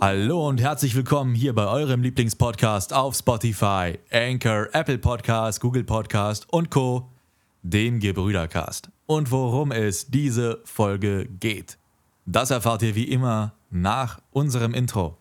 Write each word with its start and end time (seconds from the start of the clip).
Hallo 0.00 0.48
und 0.48 0.60
herzlich 0.60 0.96
willkommen 0.96 1.34
hier 1.34 1.54
bei 1.54 1.66
eurem 1.66 2.02
Lieblingspodcast 2.02 2.92
auf 2.92 3.14
Spotify, 3.14 3.98
Anchor, 4.10 4.68
Apple 4.72 4.98
Podcast, 4.98 5.60
Google 5.60 5.84
Podcast 5.84 6.52
und 6.52 6.70
Co., 6.70 7.10
dem 7.62 8.00
Gebrüdercast. 8.00 8.90
Und 9.06 9.30
worum 9.30 9.72
es 9.72 10.08
diese 10.08 10.60
Folge 10.64 11.28
geht, 11.38 11.78
das 12.26 12.50
erfahrt 12.50 12.82
ihr 12.82 12.94
wie 12.94 13.08
immer 13.08 13.52
nach 13.70 14.20
unserem 14.32 14.74
Intro. 14.74 15.18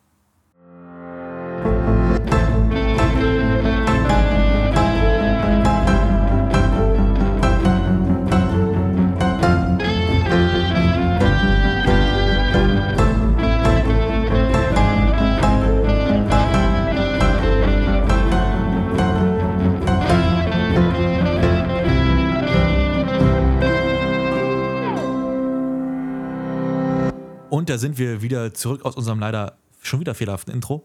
Und 27.61 27.69
da 27.69 27.77
sind 27.77 27.99
wir 27.99 28.23
wieder 28.23 28.55
zurück 28.55 28.85
aus 28.85 28.95
unserem 28.95 29.19
leider 29.19 29.55
schon 29.83 29.99
wieder 29.99 30.15
fehlerhaften 30.15 30.51
Intro. 30.51 30.83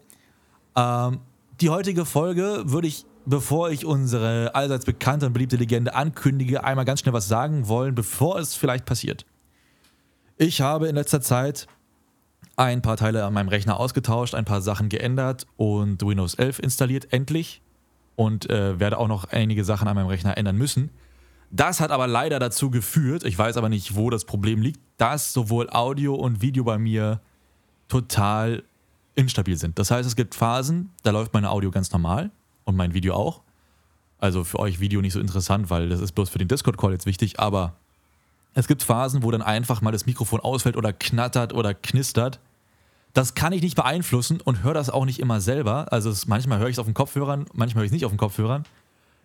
Ähm, 0.75 1.21
die 1.59 1.71
heutige 1.71 2.05
Folge 2.05 2.65
würde 2.65 2.87
ich, 2.87 3.03
bevor 3.25 3.71
ich 3.71 3.83
unsere 3.83 4.53
allseits 4.53 4.85
bekannte 4.85 5.25
und 5.25 5.33
beliebte 5.33 5.55
Legende 5.55 5.95
ankündige, 5.95 6.63
einmal 6.63 6.85
ganz 6.85 6.99
schnell 6.99 7.13
was 7.13 7.27
sagen 7.27 7.67
wollen, 7.67 7.95
bevor 7.95 8.37
es 8.37 8.53
vielleicht 8.53 8.85
passiert. 8.85 9.25
Ich 10.37 10.61
habe 10.61 10.87
in 10.87 10.93
letzter 10.93 11.19
Zeit 11.19 11.65
ein 12.57 12.83
paar 12.83 12.97
Teile 12.97 13.25
an 13.25 13.33
meinem 13.33 13.49
Rechner 13.49 13.79
ausgetauscht, 13.79 14.35
ein 14.35 14.45
paar 14.45 14.61
Sachen 14.61 14.87
geändert 14.87 15.47
und 15.55 16.05
Windows 16.05 16.35
11 16.35 16.59
installiert, 16.59 17.11
endlich. 17.11 17.63
Und 18.15 18.51
äh, 18.51 18.79
werde 18.79 18.99
auch 18.99 19.07
noch 19.07 19.25
einige 19.31 19.65
Sachen 19.65 19.87
an 19.87 19.95
meinem 19.95 20.09
Rechner 20.09 20.37
ändern 20.37 20.57
müssen. 20.57 20.91
Das 21.49 21.79
hat 21.79 21.91
aber 21.91 22.07
leider 22.07 22.39
dazu 22.39 22.69
geführt, 22.69 23.23
ich 23.23 23.37
weiß 23.37 23.57
aber 23.57 23.69
nicht, 23.69 23.95
wo 23.95 24.09
das 24.09 24.25
Problem 24.25 24.61
liegt, 24.61 24.79
dass 24.97 25.33
sowohl 25.33 25.69
Audio 25.69 26.15
und 26.15 26.41
Video 26.41 26.63
bei 26.63 26.77
mir 26.77 27.21
total 27.87 28.63
instabil 29.15 29.57
sind. 29.57 29.79
Das 29.79 29.89
heißt, 29.89 30.07
es 30.07 30.15
gibt 30.15 30.35
Phasen, 30.35 30.91
da 31.03 31.11
läuft 31.11 31.33
meine 31.33 31.49
Audio 31.49 31.71
ganz 31.71 31.91
normal 31.91 32.31
und 32.65 32.75
mein 32.75 32.93
Video 32.93 33.15
auch. 33.15 33.41
Also 34.19 34.43
für 34.43 34.59
euch 34.59 34.79
Video 34.79 35.01
nicht 35.01 35.13
so 35.13 35.19
interessant, 35.19 35.69
weil 35.69 35.89
das 35.89 36.01
ist 36.01 36.13
bloß 36.13 36.29
für 36.29 36.39
den 36.39 36.47
Discord-Call 36.47 36.91
jetzt 36.91 37.05
wichtig, 37.05 37.39
aber 37.39 37.75
es 38.53 38.67
gibt 38.67 38.83
Phasen, 38.83 39.23
wo 39.23 39.31
dann 39.31 39.41
einfach 39.41 39.81
mal 39.81 39.91
das 39.91 40.05
Mikrofon 40.05 40.39
ausfällt 40.39 40.75
oder 40.75 40.91
knattert 40.91 41.53
oder 41.53 41.73
knistert. 41.73 42.39
Das 43.13 43.35
kann 43.35 43.53
ich 43.53 43.61
nicht 43.61 43.75
beeinflussen 43.75 44.41
und 44.41 44.63
höre 44.63 44.73
das 44.73 44.89
auch 44.89 45.05
nicht 45.05 45.19
immer 45.19 45.41
selber. 45.41 45.91
Also 45.91 46.09
es, 46.09 46.27
manchmal 46.27 46.59
höre 46.59 46.67
ich 46.67 46.75
es 46.75 46.79
auf 46.79 46.85
den 46.85 46.93
Kopfhörern, 46.93 47.45
manchmal 47.53 47.81
höre 47.81 47.85
ich 47.85 47.89
es 47.89 47.93
nicht 47.93 48.05
auf 48.05 48.11
den 48.11 48.17
Kopfhörern. 48.17 48.65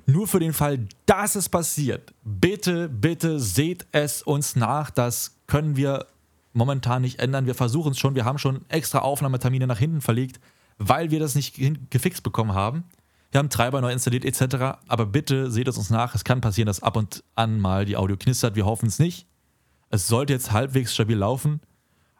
Nur 0.06 0.26
für 0.26 0.40
den 0.40 0.52
Fall, 0.52 0.86
dass 1.06 1.34
es 1.34 1.48
passiert, 1.48 2.12
bitte, 2.24 2.88
bitte 2.88 3.38
seht 3.38 3.86
es 3.92 4.22
uns 4.22 4.56
nach. 4.56 4.90
Das 4.90 5.36
können 5.46 5.76
wir 5.76 6.06
momentan 6.52 7.02
nicht 7.02 7.20
ändern. 7.20 7.46
Wir 7.46 7.54
versuchen 7.54 7.92
es 7.92 7.98
schon. 7.98 8.14
Wir 8.14 8.24
haben 8.24 8.38
schon 8.38 8.64
extra 8.68 8.98
Aufnahmetermine 9.00 9.66
nach 9.66 9.78
hinten 9.78 10.00
verlegt, 10.00 10.40
weil 10.78 11.10
wir 11.10 11.20
das 11.20 11.34
nicht 11.34 11.60
gefixt 11.90 12.22
bekommen 12.22 12.54
haben. 12.54 12.84
Wir 13.30 13.38
haben 13.38 13.48
Treiber 13.48 13.80
neu 13.80 13.92
installiert 13.92 14.24
etc. 14.24 14.78
Aber 14.88 15.06
bitte 15.06 15.50
seht 15.50 15.68
es 15.68 15.78
uns 15.78 15.90
nach. 15.90 16.14
Es 16.14 16.24
kann 16.24 16.40
passieren, 16.40 16.66
dass 16.66 16.82
ab 16.82 16.96
und 16.96 17.24
an 17.34 17.60
mal 17.60 17.84
die 17.84 17.96
Audio 17.96 18.16
knistert. 18.16 18.56
Wir 18.56 18.66
hoffen 18.66 18.88
es 18.88 18.98
nicht. 18.98 19.26
Es 19.88 20.06
sollte 20.06 20.32
jetzt 20.32 20.52
halbwegs 20.52 20.94
stabil 20.94 21.16
laufen, 21.16 21.60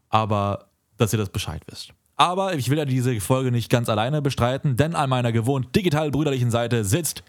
aber 0.09 0.69
dass 0.99 1.13
ihr 1.13 1.19
das 1.19 1.31
Bescheid 1.31 1.63
wisst. 1.67 1.93
Aber 2.17 2.55
ich 2.55 2.69
will 2.69 2.79
ja 2.79 2.85
diese 2.85 3.19
Folge 3.21 3.51
nicht 3.51 3.71
ganz 3.71 3.89
alleine 3.89 4.23
bestreiten, 4.23 4.77
denn 4.77 4.95
an 4.95 5.11
meiner 5.11 5.33
gewohnt 5.33 5.75
digital 5.75 6.11
brüderlichen 6.11 6.51
Seite 6.51 6.85
sitzt 6.85 7.25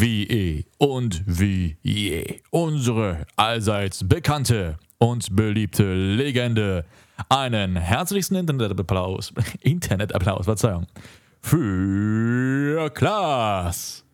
wie 0.00 0.24
eh 0.24 0.64
und 0.78 1.22
wie 1.26 1.76
je 1.82 2.40
unsere 2.50 3.26
allseits 3.36 4.06
bekannte 4.06 4.78
und 4.98 5.34
beliebte 5.36 5.94
Legende. 5.94 6.84
Einen 7.28 7.76
herzlichsten 7.76 8.34
Internetapplaus, 8.34 9.32
Internetapplaus, 9.60 10.46
Verzeihung, 10.46 10.86
für 11.40 12.90
Klaas. 12.90 14.04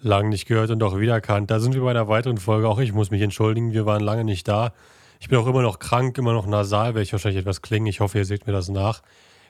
Lang 0.00 0.28
nicht 0.28 0.46
gehört 0.46 0.70
und 0.70 0.82
auch 0.82 0.98
wiedererkannt. 0.98 1.50
Da 1.50 1.58
sind 1.58 1.74
wir 1.74 1.82
bei 1.82 1.90
einer 1.90 2.08
weiteren 2.08 2.38
Folge. 2.38 2.68
Auch 2.68 2.78
ich 2.78 2.92
muss 2.92 3.10
mich 3.10 3.22
entschuldigen, 3.22 3.72
wir 3.72 3.86
waren 3.86 4.02
lange 4.02 4.24
nicht 4.24 4.46
da. 4.46 4.72
Ich 5.20 5.28
bin 5.28 5.38
auch 5.38 5.46
immer 5.46 5.62
noch 5.62 5.78
krank, 5.78 6.18
immer 6.18 6.32
noch 6.32 6.46
nasal, 6.46 6.94
werde 6.94 7.02
ich 7.02 7.12
wahrscheinlich 7.12 7.40
etwas 7.40 7.62
klingen. 7.62 7.86
Ich 7.86 8.00
hoffe, 8.00 8.18
ihr 8.18 8.24
seht 8.24 8.46
mir 8.46 8.52
das 8.52 8.68
nach. 8.68 9.02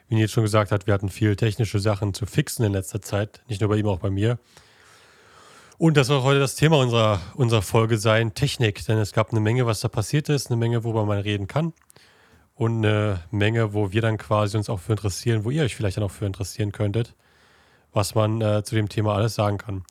Wie 0.09 0.15
Nils 0.15 0.31
schon 0.31 0.45
gesagt 0.45 0.73
hat, 0.73 0.87
wir 0.87 0.95
hatten 0.95 1.09
viel 1.09 1.37
technische 1.37 1.79
Sachen 1.79 2.13
zu 2.13 2.27
fixen 2.27 2.65
in 2.65 2.73
letzter 2.73 3.01
Zeit. 3.01 3.43
Nicht 3.49 3.61
nur 3.61 3.71
bei 3.71 3.77
ihm, 3.77 3.87
auch 3.87 3.99
bei 3.99 4.11
mir. 4.11 4.39
Und 5.83 5.97
das 5.97 6.07
soll 6.07 6.23
heute 6.23 6.39
das 6.39 6.55
Thema 6.55 6.79
unserer, 6.79 7.21
unserer 7.35 7.61
Folge 7.61 7.99
sein, 7.99 8.35
Technik. 8.35 8.87
Denn 8.87 8.99
es 8.99 9.13
gab 9.13 9.33
eine 9.33 9.41
Menge, 9.41 9.67
was 9.67 9.81
da 9.81 9.89
passiert 9.89 10.29
ist, 10.29 10.49
eine 10.49 10.57
Menge, 10.57 10.85
worüber 10.85 11.05
man 11.07 11.19
reden 11.19 11.49
kann. 11.49 11.73
Und 12.55 12.87
eine 12.87 13.25
Menge, 13.33 13.75
wo 13.75 13.91
wir 13.91 14.01
dann 14.01 14.17
quasi 14.17 14.57
uns 14.57 14.71
auch 14.71 14.79
für 14.79 14.93
interessieren, 14.93 15.45
wo 15.45 15.51
ihr 15.51 15.65
euch 15.65 15.75
vielleicht 15.75 15.97
dann 15.97 16.05
auch 16.05 16.13
für 16.13 16.25
interessieren 16.25 16.71
könntet, 16.71 17.17
was 17.93 18.15
man 18.15 18.41
äh, 18.41 18.63
zu 18.63 18.77
dem 18.77 18.89
Thema 18.89 19.17
alles 19.17 19.35
sagen 19.35 19.59
kann. 19.59 19.83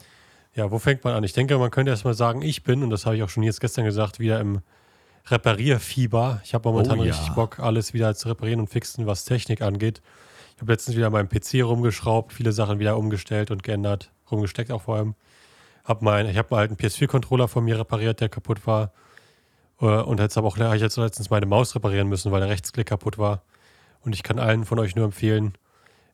Ja, 0.55 0.71
wo 0.71 0.79
fängt 0.79 1.03
man 1.03 1.13
an? 1.13 1.25
Ich 1.25 1.33
denke, 1.33 1.57
man 1.57 1.71
könnte 1.71 1.91
erstmal 1.91 2.13
sagen, 2.13 2.41
ich 2.41 2.63
bin, 2.63 2.83
und 2.83 2.89
das 2.89 3.05
habe 3.05 3.17
ich 3.17 3.23
auch 3.23 3.29
schon 3.29 3.43
jetzt 3.43 3.59
gestern 3.59 3.83
gesagt, 3.83 4.17
wieder 4.17 4.39
im 4.39 4.61
Reparierfieber. 5.25 6.39
Ich 6.45 6.53
habe 6.53 6.69
momentan 6.69 7.01
Oh 7.01 7.03
ja. 7.03 7.11
richtig 7.11 7.35
Bock, 7.35 7.59
alles 7.59 7.93
wieder 7.93 8.15
zu 8.15 8.29
reparieren 8.29 8.61
und 8.61 8.69
fixen, 8.69 9.07
was 9.07 9.25
Technik 9.25 9.61
angeht. 9.61 10.01
Ich 10.55 10.61
habe 10.61 10.71
letztens 10.71 10.95
wieder 10.95 11.07
an 11.07 11.11
meinem 11.11 11.27
PC 11.27 11.65
rumgeschraubt, 11.65 12.31
viele 12.31 12.53
Sachen 12.53 12.79
wieder 12.79 12.95
umgestellt 12.95 13.51
und 13.51 13.61
geändert, 13.61 14.13
rumgesteckt 14.31 14.71
auch 14.71 14.83
vor 14.83 14.95
allem. 14.95 15.15
Hab 15.83 16.01
mein, 16.01 16.27
ich 16.27 16.37
habe 16.37 16.55
halt 16.55 16.69
einen 16.69 16.77
PS4-Controller 16.77 17.47
von 17.47 17.63
mir 17.63 17.79
repariert, 17.79 18.21
der 18.21 18.29
kaputt 18.29 18.65
war. 18.67 18.91
Äh, 19.81 19.85
Und 19.85 20.19
jetzt 20.19 20.37
habe 20.37 20.47
auch 20.47 20.57
habe 20.57 20.75
ich 20.75 20.81
jetzt 20.81 20.97
letztens 20.97 21.29
meine 21.29 21.45
Maus 21.45 21.75
reparieren 21.75 22.07
müssen, 22.07 22.31
weil 22.31 22.41
der 22.41 22.49
Rechtsklick 22.49 22.87
kaputt 22.87 23.17
war. 23.17 23.43
Und 24.01 24.13
ich 24.13 24.23
kann 24.23 24.39
allen 24.39 24.65
von 24.65 24.79
euch 24.79 24.95
nur 24.95 25.05
empfehlen, 25.05 25.53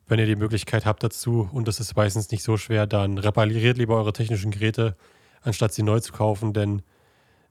wenn 0.06 0.18
ihr 0.18 0.26
die 0.26 0.36
Möglichkeit 0.36 0.86
habt 0.86 1.02
dazu, 1.02 1.48
und 1.52 1.68
das 1.68 1.80
ist 1.80 1.96
meistens 1.96 2.30
nicht 2.30 2.42
so 2.42 2.56
schwer, 2.56 2.86
dann 2.86 3.18
repariert 3.18 3.76
lieber 3.76 3.96
eure 3.96 4.12
technischen 4.12 4.50
Geräte, 4.50 4.96
anstatt 5.42 5.72
sie 5.72 5.82
neu 5.82 6.00
zu 6.00 6.12
kaufen. 6.12 6.52
Denn 6.54 6.82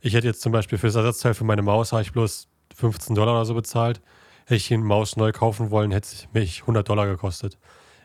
ich 0.01 0.13
hätte 0.13 0.27
jetzt 0.27 0.41
zum 0.41 0.51
Beispiel 0.51 0.77
für 0.77 0.87
das 0.87 0.95
Ersatzteil 0.95 1.33
für 1.33 1.43
meine 1.43 1.61
Maus, 1.61 1.91
habe 1.91 2.01
ich 2.01 2.11
bloß 2.11 2.47
15 2.75 3.15
Dollar 3.15 3.33
oder 3.35 3.45
so 3.45 3.53
bezahlt. 3.53 4.01
Hätte 4.45 4.55
ich 4.55 4.67
die 4.67 4.77
Maus 4.77 5.17
neu 5.17 5.31
kaufen 5.31 5.71
wollen, 5.71 5.91
hätte 5.91 6.07
es 6.07 6.27
mich 6.33 6.61
100 6.61 6.87
Dollar 6.87 7.05
gekostet. 7.05 7.57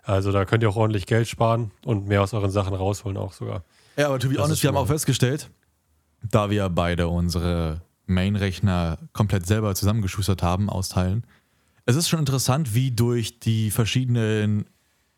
Also 0.03 0.33
da 0.33 0.45
könnt 0.45 0.63
ihr 0.63 0.69
auch 0.69 0.77
ordentlich 0.77 1.07
Geld 1.07 1.29
sparen 1.29 1.71
und 1.85 2.09
mehr 2.09 2.23
aus 2.23 2.35
euren 2.35 2.51
Sachen 2.51 2.75
rausholen 2.75 3.17
auch 3.17 3.33
sogar. 3.33 3.63
Ja, 3.97 4.07
aber 4.09 4.19
to 4.19 4.29
be 4.29 4.35
Das 4.35 4.45
honest, 4.45 4.63
wir 4.63 4.69
haben 4.69 4.77
auch 4.77 4.87
festgestellt, 4.87 5.51
da 6.23 6.51
wir 6.51 6.69
beide 6.69 7.09
unsere 7.09 7.83
Main-Rechner 8.07 8.99
komplett 9.13 9.47
selber 9.47 9.75
zusammengeschustert 9.75 10.43
haben 10.43 10.71
aus 10.71 10.89
Teilen, 10.89 11.25
es 11.85 11.97
ist 11.97 12.09
schon 12.09 12.21
interessant, 12.21 12.75
wie 12.75 12.93
durch 12.93 13.41
die 13.41 13.71
verschiedenen 13.71 14.67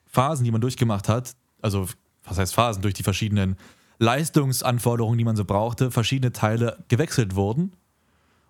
Phasen, 0.06 0.44
die 0.44 0.50
man 0.50 0.60
durchgemacht 0.60 1.08
hat, 1.08 1.36
also 1.60 1.88
was 2.24 2.38
heißt 2.38 2.54
Phasen, 2.54 2.82
durch 2.82 2.94
die 2.94 3.02
verschiedenen 3.02 3.56
Leistungsanforderungen, 3.98 5.18
die 5.18 5.24
man 5.24 5.36
so 5.36 5.44
brauchte, 5.44 5.90
verschiedene 5.90 6.32
Teile 6.32 6.84
gewechselt 6.88 7.34
wurden. 7.34 7.72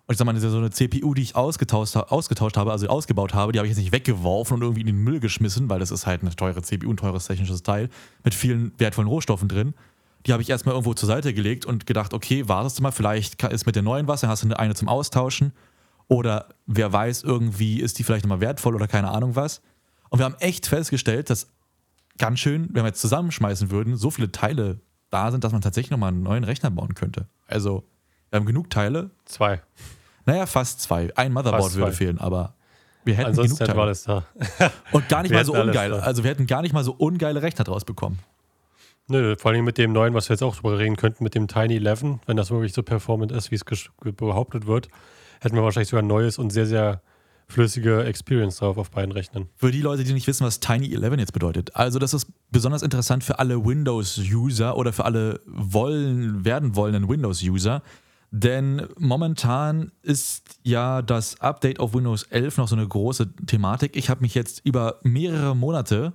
Und 0.07 0.13
ich 0.13 0.17
sag 0.17 0.25
mal, 0.25 0.39
so 0.39 0.57
eine 0.57 0.69
CPU, 0.69 1.13
die 1.15 1.23
ich 1.23 1.35
ausgetauscht, 1.35 1.95
ausgetauscht 1.97 2.57
habe, 2.57 2.71
also 2.71 2.87
ausgebaut 2.87 3.33
habe, 3.33 3.51
die 3.51 3.59
habe 3.59 3.67
ich 3.67 3.71
jetzt 3.71 3.79
nicht 3.79 3.91
weggeworfen 3.91 4.55
und 4.55 4.61
irgendwie 4.61 4.81
in 4.81 4.87
den 4.87 4.97
Müll 4.97 5.19
geschmissen, 5.19 5.67
weil 5.67 5.79
das 5.79 5.91
ist 5.91 6.05
halt 6.05 6.21
eine 6.21 6.35
teure 6.35 6.61
CPU, 6.61 6.91
ein 6.91 6.97
teures 6.97 7.25
technisches 7.25 7.63
Teil 7.63 7.89
mit 8.23 8.35
vielen 8.35 8.71
wertvollen 8.77 9.09
Rohstoffen 9.09 9.49
drin. 9.49 9.73
Die 10.25 10.33
habe 10.33 10.41
ich 10.41 10.49
erstmal 10.49 10.73
irgendwo 10.73 10.93
zur 10.93 11.07
Seite 11.07 11.33
gelegt 11.33 11.65
und 11.65 11.85
gedacht, 11.85 12.13
okay, 12.13 12.47
wartest 12.47 12.79
du 12.79 12.83
mal, 12.83 12.91
vielleicht 12.91 13.43
ist 13.43 13.65
mit 13.65 13.75
der 13.75 13.83
neuen 13.83 14.07
was, 14.07 14.21
dann 14.21 14.29
hast 14.29 14.43
du 14.43 14.57
eine, 14.57 14.73
zum 14.73 14.87
Austauschen. 14.87 15.53
Oder 16.07 16.49
wer 16.65 16.91
weiß, 16.91 17.23
irgendwie 17.23 17.79
ist 17.79 17.99
die 17.99 18.03
vielleicht 18.03 18.25
nochmal 18.25 18.41
wertvoll 18.41 18.75
oder 18.75 18.87
keine 18.87 19.09
Ahnung 19.09 19.35
was. 19.35 19.61
Und 20.09 20.19
wir 20.19 20.25
haben 20.25 20.35
echt 20.39 20.67
festgestellt, 20.67 21.29
dass 21.29 21.49
ganz 22.17 22.39
schön, 22.39 22.69
wenn 22.71 22.83
wir 22.83 22.87
jetzt 22.87 23.01
zusammenschmeißen 23.01 23.71
würden, 23.71 23.97
so 23.97 24.11
viele 24.11 24.31
Teile 24.31 24.79
da 25.09 25.31
sind, 25.31 25.43
dass 25.43 25.51
man 25.51 25.61
tatsächlich 25.61 25.91
nochmal 25.91 26.09
einen 26.09 26.23
neuen 26.23 26.43
Rechner 26.43 26.71
bauen 26.71 26.93
könnte. 26.93 27.27
Also, 27.47 27.83
wir 28.29 28.39
haben 28.39 28.45
genug 28.45 28.69
Teile. 28.69 29.11
Zwei. 29.25 29.61
Naja, 30.25 30.45
fast 30.45 30.81
zwei. 30.81 31.15
Ein 31.15 31.33
Motherboard 31.33 31.63
Fast 31.63 31.75
würde 31.75 31.91
zwei. 31.91 31.97
fehlen, 31.97 32.17
aber 32.19 32.55
wir 33.03 33.15
hätten 33.15 33.27
Ansonsten 33.27 33.57
genug 33.57 33.67
Teile. 33.69 33.81
alles 33.81 34.03
da. 34.03 34.25
Und 34.91 35.07
gar 35.09 35.21
nicht 35.21 35.31
wir 35.31 35.37
mal 35.37 35.45
so 35.45 35.53
hätten 35.53 35.69
alles 35.69 35.75
ungeil. 35.75 35.91
da. 35.91 35.99
Also 35.99 36.23
wir 36.23 36.31
hätten 36.31 36.47
gar 36.47 36.61
nicht 36.61 36.73
mal 36.73 36.83
so 36.83 36.93
ungeile 36.93 37.41
Rechner 37.41 37.63
draus 37.63 37.85
bekommen. 37.85 38.19
Nö, 39.07 39.35
vor 39.37 39.51
allem 39.51 39.65
mit 39.65 39.77
dem 39.77 39.91
neuen, 39.93 40.13
was 40.15 40.29
wir 40.29 40.33
jetzt 40.33 40.41
auch 40.41 40.55
drüber 40.55 40.79
reden 40.79 40.95
könnten, 40.95 41.23
mit 41.23 41.35
dem 41.35 41.47
Tiny 41.47 41.77
11, 41.77 42.19
wenn 42.25 42.37
das 42.37 42.49
wirklich 42.49 42.73
so 42.73 42.81
performant 42.81 43.31
ist, 43.31 43.51
wie 43.51 43.55
es 43.55 43.63
behauptet 44.15 44.65
wird, 44.65 44.89
hätten 45.41 45.55
wir 45.55 45.63
wahrscheinlich 45.63 45.89
sogar 45.89 46.01
ein 46.01 46.07
neues 46.07 46.39
und 46.39 46.49
sehr, 46.49 46.65
sehr 46.65 47.01
flüssige 47.47 48.03
Experience 48.03 48.57
drauf 48.57 48.77
auf 48.79 48.89
beiden 48.89 49.11
Rechnern. 49.11 49.47
Für 49.55 49.69
die 49.69 49.81
Leute, 49.81 50.03
die 50.03 50.13
nicht 50.13 50.25
wissen, 50.25 50.43
was 50.43 50.59
Tiny 50.59 50.91
11 50.91 51.19
jetzt 51.19 51.33
bedeutet. 51.33 51.75
Also 51.75 51.99
das 51.99 52.15
ist 52.15 52.27
besonders 52.49 52.81
interessant 52.81 53.23
für 53.23 53.37
alle 53.37 53.63
Windows-User 53.63 54.75
oder 54.75 54.91
für 54.91 55.05
alle 55.05 55.39
wollen, 55.45 56.43
werden 56.43 56.75
wollenden 56.75 57.07
Windows-User, 57.07 57.83
Denn 58.31 58.87
momentan 58.97 59.91
ist 60.01 60.59
ja 60.63 61.01
das 61.01 61.39
Update 61.39 61.79
auf 61.79 61.93
Windows 61.93 62.23
11 62.23 62.57
noch 62.57 62.67
so 62.67 62.75
eine 62.75 62.85
große 62.85 63.33
Thematik. 63.45 63.95
Ich 63.95 64.09
habe 64.09 64.21
mich 64.21 64.35
jetzt 64.35 64.65
über 64.65 64.99
mehrere 65.03 65.55
Monate 65.55 66.11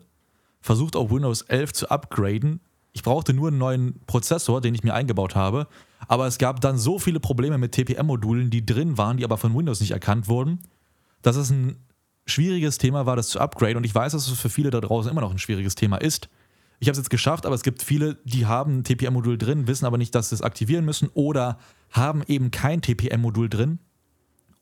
versucht, 0.61 0.97
auf 0.97 1.11
Windows 1.11 1.43
11 1.43 1.73
zu 1.73 1.89
upgraden. 1.89 2.61
Ich 2.93 3.03
brauchte 3.03 3.33
nur 3.33 3.49
einen 3.49 3.59
neuen 3.59 4.01
Prozessor, 4.07 4.61
den 4.61 4.75
ich 4.75 4.83
mir 4.83 4.95
eingebaut 4.95 5.35
habe. 5.35 5.69
Aber 6.09 6.27
es 6.27 6.39
gab 6.39 6.61
dann 6.61 6.79
so 6.79 6.99
viele 6.99 7.21
Probleme 7.21 7.59
mit 7.59 7.73
TPM-Modulen, 7.73 8.51
die 8.51 8.65
drin 8.65 8.99
waren, 8.99 9.17
die 9.17 9.25
aber 9.25 9.37
von 9.37 9.57
Windows 9.57 9.81
nicht 9.81 9.93
erkannt 9.93 10.29
wurden, 10.29 10.61
dass 11.23 11.37
es 11.37 11.51
ein 11.51 11.77
schwieriges 12.27 12.79
Thema 12.79 13.07
war, 13.07 13.17
das 13.17 13.29
zu 13.29 13.41
upgraden. 13.41 13.77
Und 13.77 13.85
ich 13.85 13.95
weiß, 13.95 14.13
dass 14.13 14.27
es 14.27 14.39
für 14.39 14.49
viele 14.49 14.71
da 14.71 14.81
draußen 14.81 15.11
immer 15.11 15.21
noch 15.21 15.31
ein 15.31 15.39
schwieriges 15.39 15.75
Thema 15.75 15.99
ist. 15.99 16.29
Ich 16.79 16.89
habe 16.89 16.93
es 16.93 16.99
jetzt 16.99 17.11
geschafft, 17.11 17.45
aber 17.45 17.55
es 17.55 17.63
gibt 17.63 17.83
viele, 17.83 18.17
die 18.25 18.47
haben 18.47 18.79
ein 18.79 18.85
TPM-Modul 18.85 19.37
drin, 19.37 19.67
wissen 19.67 19.85
aber 19.85 19.99
nicht, 19.99 20.15
dass 20.15 20.31
sie 20.31 20.35
es 20.35 20.43
aktivieren 20.43 20.85
müssen 20.85 21.11
oder 21.13 21.59
haben 21.91 22.23
eben 22.27 22.51
kein 22.51 22.81
TPM-Modul 22.81 23.51
drin 23.51 23.81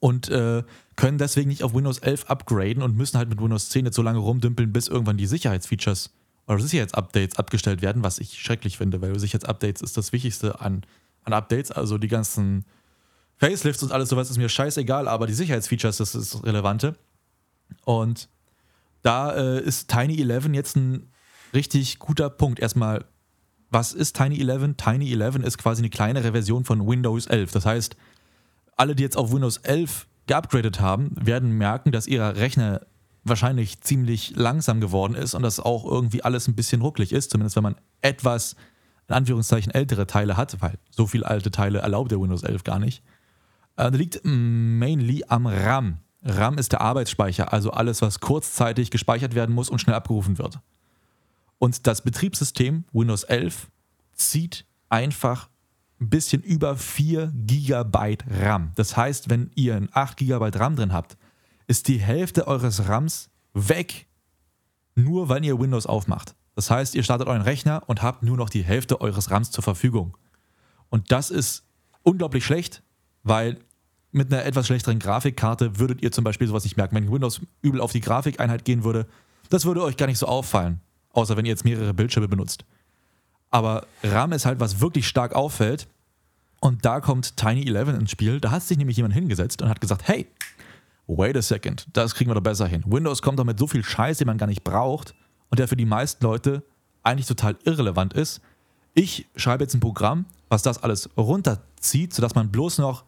und 0.00 0.28
äh, 0.28 0.64
können 0.96 1.19
deswegen 1.19 1.48
nicht 1.48 1.62
auf 1.62 1.75
Windows 1.75 1.98
11 1.98 2.25
upgraden 2.28 2.82
und 2.82 2.96
müssen 2.96 3.19
halt 3.19 3.28
mit 3.28 3.40
Windows 3.40 3.69
10 3.69 3.86
jetzt 3.86 3.94
so 3.94 4.02
lange 4.02 4.19
rumdümpeln, 4.19 4.72
bis 4.72 4.88
irgendwann 4.88 5.16
die 5.16 5.26
Sicherheitsfeatures 5.26 6.10
oder 6.55 6.62
Sicherheitsupdates 6.62 7.39
abgestellt 7.39 7.83
werden, 7.83 8.03
was 8.03 8.19
ich 8.19 8.39
schrecklich 8.39 8.79
finde, 8.79 9.00
weil 9.00 9.19
Sicherheitsupdates 9.19 9.83
ist 9.83 9.97
das 9.97 10.12
Wichtigste 10.12 10.61
an, 10.61 10.83
an 11.25 11.33
Updates. 11.33 11.71
Also 11.71 11.99
die 11.99 12.09
ganzen 12.09 12.65
Facelifts 13.37 13.83
und 13.83 13.93
alles 13.93 14.09
sowas 14.09 14.31
ist 14.31 14.39
mir 14.39 14.49
scheißegal, 14.49 15.09
aber 15.09 15.27
die 15.27 15.35
Sicherheitsfeatures, 15.35 15.99
das 15.99 16.15
ist 16.15 16.35
das 16.35 16.45
Relevante. 16.45 16.97
Und 17.85 18.29
da 19.03 19.35
äh, 19.35 19.61
ist 19.61 19.89
Tiny 19.89 20.21
11 20.21 20.49
jetzt 20.55 20.77
ein 20.77 21.11
richtig 21.53 21.99
guter 21.99 22.31
Punkt. 22.31 22.61
Erstmal, 22.61 23.05
was 23.71 23.93
ist 23.93 24.17
Tiny 24.17 24.41
11? 24.41 24.77
Tiny 24.77 25.12
11 25.12 25.37
ist 25.37 25.59
quasi 25.59 25.83
eine 25.83 25.91
kleinere 25.91 26.33
Version 26.33 26.65
von 26.65 26.87
Windows 26.87 27.27
11. 27.27 27.53
Das 27.53 27.67
heißt, 27.67 27.97
alle, 28.77 28.95
die 28.95 29.03
jetzt 29.03 29.17
auf 29.17 29.33
Windows 29.33 29.59
11 29.59 30.06
geupgradet 30.27 30.81
haben, 30.81 31.12
werden 31.15 31.53
merken, 31.53 31.93
dass 31.93 32.06
ihr 32.06 32.23
Rechner 32.23 32.87
wahrscheinlich 33.25 33.81
ziemlich 33.81 34.35
langsam 34.37 34.81
geworden 34.81 35.15
ist 35.15 35.35
und 35.35 35.43
dass 35.43 35.61
auch 35.61 35.85
irgendwie 35.85 36.23
alles 36.23 36.49
ein 36.49 36.55
bisschen 36.55 36.81
rucklig 36.81 37.12
ist, 37.12 37.31
zumindest 37.31 37.56
wenn 37.56 37.62
man 37.62 37.76
etwas, 38.00 38.56
in 39.09 39.15
Anführungszeichen, 39.15 39.73
ältere 39.73 40.06
Teile 40.06 40.37
hat, 40.37 40.61
weil 40.61 40.79
so 40.91 41.06
viele 41.06 41.26
alte 41.26 41.50
Teile 41.50 41.81
erlaubt 41.81 42.11
der 42.11 42.20
Windows 42.20 42.43
11 42.43 42.65
gar 42.65 42.79
nicht. 42.79 43.03
Äh, 43.76 43.91
liegt 43.91 44.20
mainly 44.25 45.25
am 45.29 45.47
RAM. 45.47 45.99
RAM 46.23 46.59
ist 46.59 46.73
der 46.73 46.81
Arbeitsspeicher, 46.81 47.53
also 47.53 47.70
alles, 47.70 48.03
was 48.03 48.20
kurzzeitig 48.20 48.91
gespeichert 48.91 49.35
werden 49.35 49.55
muss 49.55 49.71
und 49.71 49.81
schnell 49.81 49.94
abgerufen 49.94 50.38
wird. 50.38 50.59
Und 51.59 51.87
das 51.87 52.03
Betriebssystem 52.03 52.85
Windows 52.93 53.25
11 53.25 53.69
zieht 54.14 54.64
einfach 54.88 55.49
ein 56.00 56.11
bisschen 56.11 56.43
über 56.43 56.76
4 56.76 57.32
GB 57.35 58.19
RAM. 58.29 58.73
Das 58.76 58.97
heißt, 58.97 59.31
wenn 59.31 59.50
ihr 59.55 59.76
ein 59.76 59.88
8 59.93 60.17
GB 60.17 60.50
RAM 60.56 60.76
drin 60.76 60.93
habt, 60.93 61.17
ist 61.69 61.87
die 61.87 61.99
Hälfte 61.99 62.49
eures 62.49 62.88
RAMs 62.88 63.31
weg, 63.55 64.09
nur 64.97 65.29
weil 65.29 65.44
ihr 65.44 65.61
Windows 65.61 65.87
aufmacht. 65.87 66.35
Das 66.56 66.70
heißt, 66.70 66.97
ihr 66.97 67.05
startet 67.05 67.29
euren 67.29 67.43
Rechner 67.43 67.85
und 67.87 68.03
habt 68.03 68.25
nur 68.25 68.37
noch 68.37 68.50
die 68.50 68.65
Hälfte 68.65 69.00
eures 69.00 69.31
RAMs 69.31 69.53
zur 69.53 69.62
Verfügung. 69.62 70.17
Und 70.88 71.12
das 71.12 71.31
ist 71.31 71.65
unglaublich 72.03 72.44
schlecht, 72.44 72.82
weil 73.23 73.59
mit 74.11 74.32
einer 74.32 74.44
etwas 74.44 74.67
schlechteren 74.67 74.99
Grafikkarte 74.99 75.79
würdet 75.79 76.03
ihr 76.03 76.11
zum 76.11 76.25
Beispiel 76.25 76.49
sowas 76.49 76.65
nicht 76.65 76.76
merken. 76.76 76.97
Wenn 76.97 77.12
Windows 77.12 77.41
übel 77.62 77.81
auf 77.81 77.93
die 77.93 78.00
Grafikeinheit 78.00 78.64
gehen 78.64 78.82
würde, 78.82 79.06
das 79.50 79.67
würde 79.67 79.82
euch 79.82 79.97
gar 79.97 80.06
nicht 80.06 80.19
so 80.19 80.26
auffallen. 80.26 80.81
Außer 81.12 81.37
wenn 81.37 81.44
ihr 81.44 81.50
jetzt 81.50 81.64
mehrere 81.64 81.94
Bildschirme 81.94 82.29
benutzt. 82.29 82.64
Aber 83.50 83.87
RAM 84.03 84.32
ist 84.32 84.47
halt, 84.47 84.61
was 84.61 84.81
wirklich 84.81 85.06
stark 85.06 85.35
auffällt. 85.35 85.88
Und 86.61 86.85
da 86.85 87.00
kommt 87.00 87.37
Tiny 87.37 87.69
11 87.69 87.88
ins 88.00 88.11
Spiel. 88.11 88.41
Da 88.41 88.50
hat 88.50 88.62
sich 88.62 88.79
nämlich 88.79 88.97
jemand 88.97 89.14
hingesetzt 89.14 89.62
und 89.62 89.69
hat 89.69 89.81
gesagt: 89.81 90.09
Hey, 90.09 90.26
wait 91.08 91.37
a 91.37 91.43
second, 91.43 91.88
das 91.93 92.14
kriegen 92.14 92.31
wir 92.31 92.34
doch 92.34 92.43
besser 92.43 92.66
hin. 92.69 92.84
Windows 92.87 93.22
kommt 93.22 93.38
doch 93.38 93.44
mit 93.44 93.58
so 93.58 93.66
viel 93.66 93.82
Scheiß, 93.82 94.19
den 94.19 94.26
man 94.26 94.38
gar 94.38 94.46
nicht 94.46 94.62
braucht 94.62 95.14
und 95.50 95.58
der 95.58 95.66
für 95.66 95.76
die 95.76 95.87
meisten 95.87 96.25
Leute 96.25 96.62
eigentlich 97.02 97.26
total 97.26 97.56
irrelevant 97.64 98.14
ist. 98.14 98.40
Ich 98.94 99.26
schreibe 99.34 99.64
jetzt 99.64 99.75
ein 99.75 99.81
Programm, 99.81 100.26
was 100.49 100.62
das 100.62 100.82
alles 100.82 101.08
runterzieht, 101.16 102.14
sodass 102.14 102.34
man 102.34 102.50
bloß 102.50 102.78
noch 102.78 103.05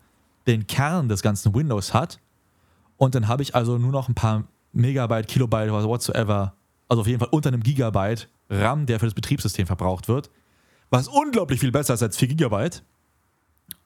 den 0.47 0.67
Kern 0.67 1.09
des 1.09 1.23
ganzen 1.23 1.55
Windows 1.55 1.95
hat. 1.95 2.19
Und 2.97 3.15
dann 3.15 3.29
habe 3.29 3.43
ich 3.43 3.55
also 3.55 3.79
nur 3.79 3.93
noch 3.93 4.09
ein 4.09 4.15
paar 4.15 4.45
Megabyte, 4.73 5.29
Kilobyte, 5.29 5.73
whatsoever 5.73 6.55
also 6.91 7.03
auf 7.03 7.07
jeden 7.07 7.21
Fall 7.21 7.29
unter 7.31 7.49
einem 7.49 7.63
Gigabyte 7.63 8.29
RAM, 8.51 8.85
der 8.85 8.99
für 8.99 9.07
das 9.07 9.15
Betriebssystem 9.15 9.67
verbraucht 9.67 10.09
wird, 10.09 10.29
was 10.91 11.07
unglaublich 11.07 11.61
viel 11.61 11.71
besser 11.71 11.95
ist 11.95 12.03
als 12.03 12.17
4 12.17 12.29
Gigabyte. 12.29 12.83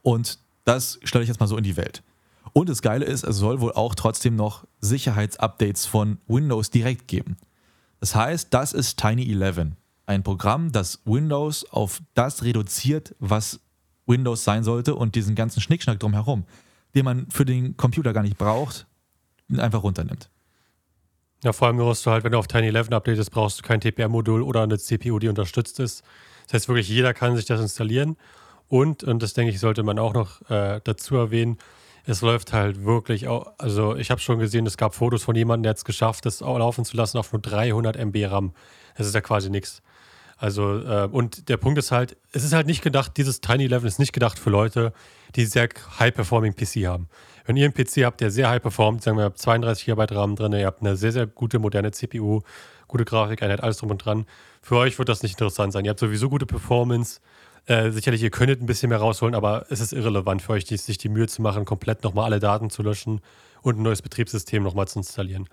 Und 0.00 0.38
das 0.64 0.98
stelle 1.04 1.22
ich 1.22 1.28
jetzt 1.28 1.38
mal 1.38 1.46
so 1.46 1.58
in 1.58 1.64
die 1.64 1.76
Welt. 1.76 2.02
Und 2.54 2.68
das 2.68 2.82
Geile 2.82 3.04
ist, 3.04 3.24
es 3.24 3.36
soll 3.36 3.60
wohl 3.60 3.72
auch 3.72 3.96
trotzdem 3.96 4.36
noch 4.36 4.64
Sicherheitsupdates 4.80 5.86
von 5.86 6.18
Windows 6.28 6.70
direkt 6.70 7.08
geben. 7.08 7.36
Das 7.98 8.14
heißt, 8.14 8.54
das 8.54 8.72
ist 8.72 8.96
Tiny 8.96 9.28
11, 9.30 9.72
ein 10.06 10.22
Programm, 10.22 10.70
das 10.70 11.00
Windows 11.04 11.68
auf 11.72 12.00
das 12.14 12.44
reduziert, 12.44 13.16
was 13.18 13.58
Windows 14.06 14.44
sein 14.44 14.62
sollte 14.62 14.94
und 14.94 15.16
diesen 15.16 15.34
ganzen 15.34 15.60
Schnickschnack 15.60 15.98
drumherum, 15.98 16.44
den 16.94 17.04
man 17.04 17.26
für 17.28 17.44
den 17.44 17.76
Computer 17.76 18.12
gar 18.12 18.22
nicht 18.22 18.38
braucht, 18.38 18.86
einfach 19.56 19.82
runternimmt. 19.82 20.30
Ja, 21.42 21.52
vor 21.52 21.66
allem 21.66 21.78
brauchst 21.78 22.06
du 22.06 22.12
halt, 22.12 22.22
wenn 22.22 22.32
du 22.32 22.38
auf 22.38 22.46
Tiny 22.46 22.68
11 22.68 22.92
updatest, 22.92 23.32
brauchst 23.32 23.58
du 23.58 23.62
kein 23.64 23.80
TPM-Modul 23.80 24.42
oder 24.42 24.62
eine 24.62 24.78
CPU, 24.78 25.18
die 25.18 25.28
unterstützt 25.28 25.80
ist. 25.80 26.04
Das 26.46 26.54
heißt 26.54 26.68
wirklich, 26.68 26.88
jeder 26.88 27.14
kann 27.14 27.34
sich 27.34 27.46
das 27.46 27.60
installieren. 27.60 28.16
Und, 28.68 29.02
und 29.02 29.22
das 29.24 29.34
denke 29.34 29.52
ich, 29.52 29.58
sollte 29.58 29.82
man 29.82 29.98
auch 29.98 30.14
noch 30.14 30.48
äh, 30.50 30.80
dazu 30.84 31.16
erwähnen, 31.16 31.58
es 32.06 32.20
läuft 32.20 32.52
halt 32.52 32.84
wirklich, 32.84 33.28
auch, 33.28 33.52
also 33.58 33.96
ich 33.96 34.10
habe 34.10 34.20
schon 34.20 34.38
gesehen, 34.38 34.66
es 34.66 34.76
gab 34.76 34.94
Fotos 34.94 35.24
von 35.24 35.34
jemandem, 35.34 35.64
der 35.64 35.74
es 35.74 35.84
geschafft, 35.84 36.26
das 36.26 36.40
laufen 36.40 36.84
zu 36.84 36.96
lassen 36.96 37.18
auf 37.18 37.32
nur 37.32 37.40
300 37.40 37.96
MB 37.96 38.26
RAM. 38.26 38.52
Das 38.96 39.06
ist 39.06 39.14
ja 39.14 39.20
quasi 39.20 39.50
nichts. 39.50 39.82
Also, 40.36 40.80
äh, 40.80 41.08
und 41.10 41.48
der 41.48 41.56
Punkt 41.56 41.78
ist 41.78 41.92
halt, 41.92 42.16
es 42.32 42.44
ist 42.44 42.52
halt 42.52 42.66
nicht 42.66 42.82
gedacht, 42.82 43.16
dieses 43.16 43.40
Tiny 43.40 43.64
11 43.64 43.84
ist 43.84 43.98
nicht 43.98 44.12
gedacht 44.12 44.38
für 44.38 44.50
Leute, 44.50 44.92
die 45.36 45.46
sehr 45.46 45.68
high-performing 45.98 46.54
PC 46.54 46.86
haben. 46.86 47.08
Wenn 47.46 47.56
ihr 47.56 47.64
einen 47.64 47.74
PC 47.74 48.04
habt, 48.04 48.20
der 48.20 48.30
sehr 48.30 48.48
high 48.48 48.60
performt, 48.60 49.02
sagen 49.02 49.16
wir, 49.16 49.24
habt 49.24 49.38
32 49.38 49.86
GB 49.86 50.06
RAM 50.10 50.36
drin, 50.36 50.52
ihr 50.52 50.66
habt 50.66 50.80
eine 50.80 50.96
sehr, 50.96 51.12
sehr 51.12 51.26
gute 51.26 51.58
moderne 51.58 51.92
CPU, 51.92 52.40
gute 52.88 53.04
Grafikeinheit, 53.04 53.62
alles 53.62 53.78
drum 53.78 53.90
und 53.90 53.98
dran, 53.98 54.26
für 54.62 54.76
euch 54.76 54.98
wird 54.98 55.08
das 55.08 55.22
nicht 55.22 55.32
interessant 55.32 55.72
sein. 55.72 55.84
Ihr 55.84 55.90
habt 55.90 56.00
sowieso 56.00 56.30
gute 56.30 56.46
Performance. 56.46 57.20
Äh, 57.66 57.90
sicherlich, 57.90 58.22
ihr 58.22 58.30
könntet 58.30 58.60
ein 58.60 58.66
bisschen 58.66 58.90
mehr 58.90 58.98
rausholen, 58.98 59.34
aber 59.34 59.66
es 59.70 59.80
ist 59.80 59.92
irrelevant 59.92 60.42
für 60.42 60.52
euch, 60.52 60.64
die, 60.64 60.76
sich 60.76 60.98
die 60.98 61.08
Mühe 61.08 61.26
zu 61.28 61.40
machen, 61.40 61.64
komplett 61.64 62.04
nochmal 62.04 62.26
alle 62.26 62.40
Daten 62.40 62.68
zu 62.70 62.82
löschen 62.82 63.20
und 63.62 63.78
ein 63.78 63.82
neues 63.82 64.02
Betriebssystem 64.02 64.62
nochmal 64.62 64.86
zu 64.86 64.98
installieren. 64.98 65.48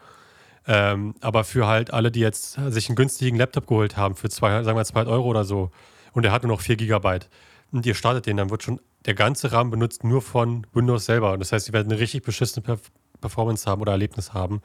Ähm, 0.67 1.15
aber 1.21 1.43
für 1.43 1.67
halt 1.67 1.93
alle, 1.93 2.11
die 2.11 2.19
jetzt 2.19 2.59
sich 2.67 2.89
einen 2.89 2.95
günstigen 2.95 3.37
Laptop 3.37 3.65
geholt 3.67 3.97
haben, 3.97 4.15
für 4.15 4.29
zwei, 4.29 4.61
sagen 4.63 4.77
wir 4.77 4.85
2 4.85 5.05
Euro 5.05 5.27
oder 5.27 5.45
so, 5.45 5.71
und 6.13 6.23
der 6.23 6.31
hat 6.31 6.43
nur 6.43 6.51
noch 6.51 6.61
4 6.61 6.75
Gigabyte, 6.75 7.29
und 7.71 7.85
ihr 7.85 7.95
startet 7.95 8.25
den, 8.25 8.37
dann 8.37 8.49
wird 8.49 8.63
schon 8.63 8.81
der 9.05 9.13
ganze 9.13 9.51
RAM 9.51 9.71
benutzt 9.71 10.03
nur 10.03 10.21
von 10.21 10.67
Windows 10.73 11.05
selber. 11.05 11.33
Und 11.33 11.39
das 11.39 11.51
heißt, 11.51 11.65
sie 11.65 11.73
werden 11.73 11.91
eine 11.91 11.99
richtig 11.99 12.23
beschissene 12.23 12.77
Performance 13.19 13.69
haben 13.69 13.81
oder 13.81 13.93
Erlebnis 13.93 14.33
haben. 14.33 14.61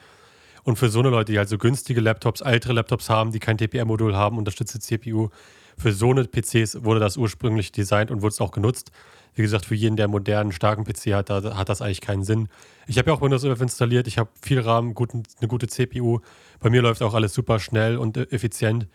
Und 0.65 0.77
für 0.77 0.89
so 0.89 0.99
eine 0.99 1.11
Leute, 1.11 1.33
die 1.33 1.39
halt 1.39 1.49
so 1.49 1.59
günstige 1.59 2.01
Laptops, 2.01 2.41
ältere 2.41 2.73
Laptops 2.73 3.09
haben, 3.09 3.31
die 3.31 3.39
kein 3.39 3.57
TPM-Modul 3.57 4.17
haben, 4.17 4.37
unterstützte 4.37 4.81
CPU, 4.81 5.29
für 5.77 5.93
so 5.93 6.11
eine 6.11 6.25
PCs 6.25 6.85
wurde 6.85 7.01
das 7.01 7.17
ursprünglich 7.17 7.73
designt 7.73 8.11
und 8.11 8.23
wurde 8.23 8.33
es 8.33 8.41
auch 8.41 8.51
genutzt. 8.53 8.91
Wie 9.35 9.43
gesagt, 9.43 9.67
für 9.67 9.75
jeden, 9.75 9.97
der 9.97 10.05
einen 10.05 10.13
modernen, 10.13 10.53
starken 10.53 10.85
PC 10.85 11.13
hat, 11.13 11.29
da 11.29 11.57
hat 11.57 11.69
das 11.69 11.83
eigentlich 11.83 12.01
keinen 12.01 12.25
Sinn. 12.25 12.49
Ich 12.87 12.97
habe 12.97 13.11
ja 13.11 13.17
auch 13.17 13.21
Windows 13.21 13.45
11 13.45 13.61
installiert, 13.61 14.07
ich 14.07 14.17
habe 14.17 14.31
viel 14.41 14.61
RAM, 14.61 14.95
guten, 14.95 15.25
eine 15.41 15.49
gute 15.49 15.69
CPU. 15.69 16.21
Bei 16.61 16.71
mir 16.71 16.81
läuft 16.81 17.03
auch 17.03 17.13
alles 17.13 17.35
super 17.35 17.59
schnell 17.59 17.99
und 17.99 18.17
effizient 18.33 18.89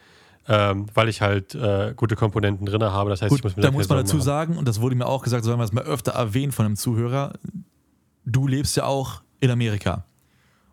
ähm, 0.48 0.88
weil 0.94 1.10
ich 1.10 1.22
halt 1.22 1.54
äh, 1.56 1.94
gute 1.96 2.16
Komponenten 2.16 2.66
drin 2.66 2.82
habe. 2.84 3.10
Das 3.10 3.22
heißt, 3.22 3.30
Gut, 3.30 3.40
ich 3.40 3.44
muss 3.44 3.56
mir 3.56 3.62
da 3.62 3.72
muss 3.72 3.88
man 3.90 4.00
dazu 4.00 4.18
machen. 4.18 4.26
sagen, 4.26 4.58
und 4.58 4.68
das 4.68 4.82
wurde 4.82 4.96
mir 4.96 5.06
auch 5.06 5.24
gesagt, 5.24 5.44
sollen 5.44 5.60
wir 5.60 5.64
es 5.64 5.72
mal 5.72 5.84
öfter 5.84 6.14
erwähnen 6.14 6.52
von 6.52 6.66
einem 6.66 6.76
Zuhörer, 6.76 7.34
du 8.26 8.48
lebst 8.48 8.76
ja 8.76 8.86
auch 8.86 9.22
in 9.40 9.52
Amerika. 9.52 10.06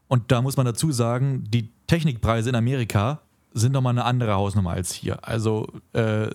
Und 0.06 0.32
da 0.32 0.40
muss 0.40 0.56
man 0.56 0.64
dazu 0.64 0.90
sagen, 0.90 1.44
die 1.48 1.70
Technikpreise 1.86 2.48
in 2.48 2.54
Amerika 2.54 3.20
sind 3.52 3.72
nochmal 3.72 3.92
eine 3.92 4.04
andere 4.04 4.34
Hausnummer 4.34 4.70
als 4.70 4.92
hier. 4.92 5.26
Also 5.26 5.66
äh, 5.92 6.28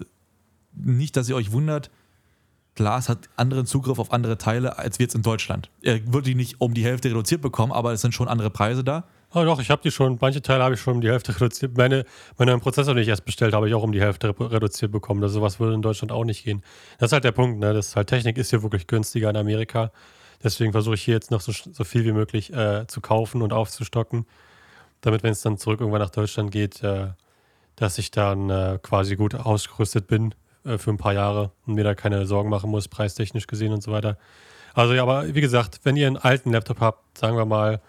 nicht, 0.74 1.15
dass 1.17 1.29
ihr 1.29 1.36
euch 1.36 1.51
wundert, 1.51 1.89
Glas 2.75 3.08
hat 3.08 3.29
anderen 3.36 3.67
Zugriff 3.67 4.00
auf 4.00 4.12
andere 4.12 4.38
Teile 4.38 4.79
als 4.79 4.98
wir 4.98 5.03
jetzt 5.03 5.13
in 5.13 5.22
Deutschland. 5.22 5.70
Er 5.84 6.01
würde 6.12 6.29
die 6.29 6.36
nicht 6.36 6.60
um 6.60 6.74
die 6.74 6.84
Hälfte 6.84 7.10
reduziert 7.10 7.41
bekommen, 7.41 7.72
aber 7.72 7.93
es 7.93 8.01
sind 8.01 8.13
schon 8.13 8.27
andere 8.27 8.50
Preise 8.50 8.84
da. 8.84 9.03
Oh 9.36 9.43
doch, 9.43 9.60
ich 9.60 9.70
habe 9.70 9.82
die 9.84 9.91
schon, 9.91 10.17
manche 10.22 10.41
Teile 10.41 10.63
habe 10.63 10.75
ich 10.75 10.82
schon 10.82 10.96
um 10.96 11.01
die 11.01 11.10
Hälfte 11.10 11.36
reduziert. 11.36 11.77
Meine, 11.77 12.05
meine 12.38 12.58
Prozessor, 12.58 12.93
den 12.93 13.03
ich 13.03 13.10
erst 13.10 13.25
bestellt 13.25 13.53
habe, 13.53 13.67
ich 13.67 13.75
auch 13.75 13.84
um 13.84 13.91
die 13.91 14.01
Hälfte 14.01 14.36
reduziert 14.39 14.91
bekommen. 14.91 15.22
Also 15.24 15.36
sowas 15.36 15.60
würde 15.60 15.75
in 15.75 15.82
Deutschland 15.82 16.12
auch 16.12 16.25
nicht 16.25 16.43
gehen. 16.43 16.63
Das 16.98 17.10
ist 17.10 17.13
halt 17.13 17.24
der 17.24 17.32
Punkt, 17.32 17.60
ne? 17.60 17.74
Das 17.74 17.96
halt 17.96 18.10
Technik 18.10 18.38
ist 18.38 18.50
hier 18.50 18.63
wirklich 18.63 18.88
günstiger 18.88 19.29
in 19.29 19.38
Amerika. 19.38 19.91
Deswegen 20.43 20.72
versuche 20.72 20.96
ich 20.96 21.03
hier 21.03 21.13
jetzt 21.13 21.32
noch 21.32 21.41
so, 21.41 21.51
so 21.51 21.84
viel 21.84 22.05
wie 22.05 22.12
möglich 22.12 22.53
äh, 22.53 22.86
zu 22.88 23.01
kaufen 23.01 23.41
und 23.41 23.53
aufzustocken. 23.53 24.25
Damit, 25.03 25.22
wenn 25.22 25.33
es 25.33 25.41
dann 25.41 25.57
zurück 25.57 25.81
irgendwann 25.81 26.01
nach 26.01 26.10
Deutschland 26.10 26.50
geht, 26.50 26.81
äh, 26.81 27.07
dass 27.75 27.98
ich 27.98 28.10
dann 28.10 28.50
äh, 28.50 28.79
quasi 28.81 29.17
gut 29.17 29.36
ausgerüstet 29.36 30.07
bin 30.07 30.33
äh, 30.63 30.77
für 30.77 30.91
ein 30.91 30.98
paar 30.98 31.13
Jahre 31.13 31.51
und 31.67 31.75
mir 31.75 31.83
da 31.83 31.93
keine 31.93 32.25
Sorgen 32.25 32.50
machen 32.50 32.72
muss, 32.72 32.88
preistechnisch 32.88 33.45
gesehen 33.45 33.74
und 33.74 33.83
so 33.83 33.91
weiter. 33.91 34.17
Also 34.74 34.93
ja, 34.93 35.03
aber 35.03 35.36
wie 35.36 35.41
gesagt, 35.41 35.81
wenn 35.83 35.98
ihr 35.98 36.07
einen 36.07 36.15
alten 36.15 36.51
Laptop 36.53 36.79
habt, 36.79 37.17
sagen 37.17 37.36
wir 37.36 37.45
mal, 37.45 37.81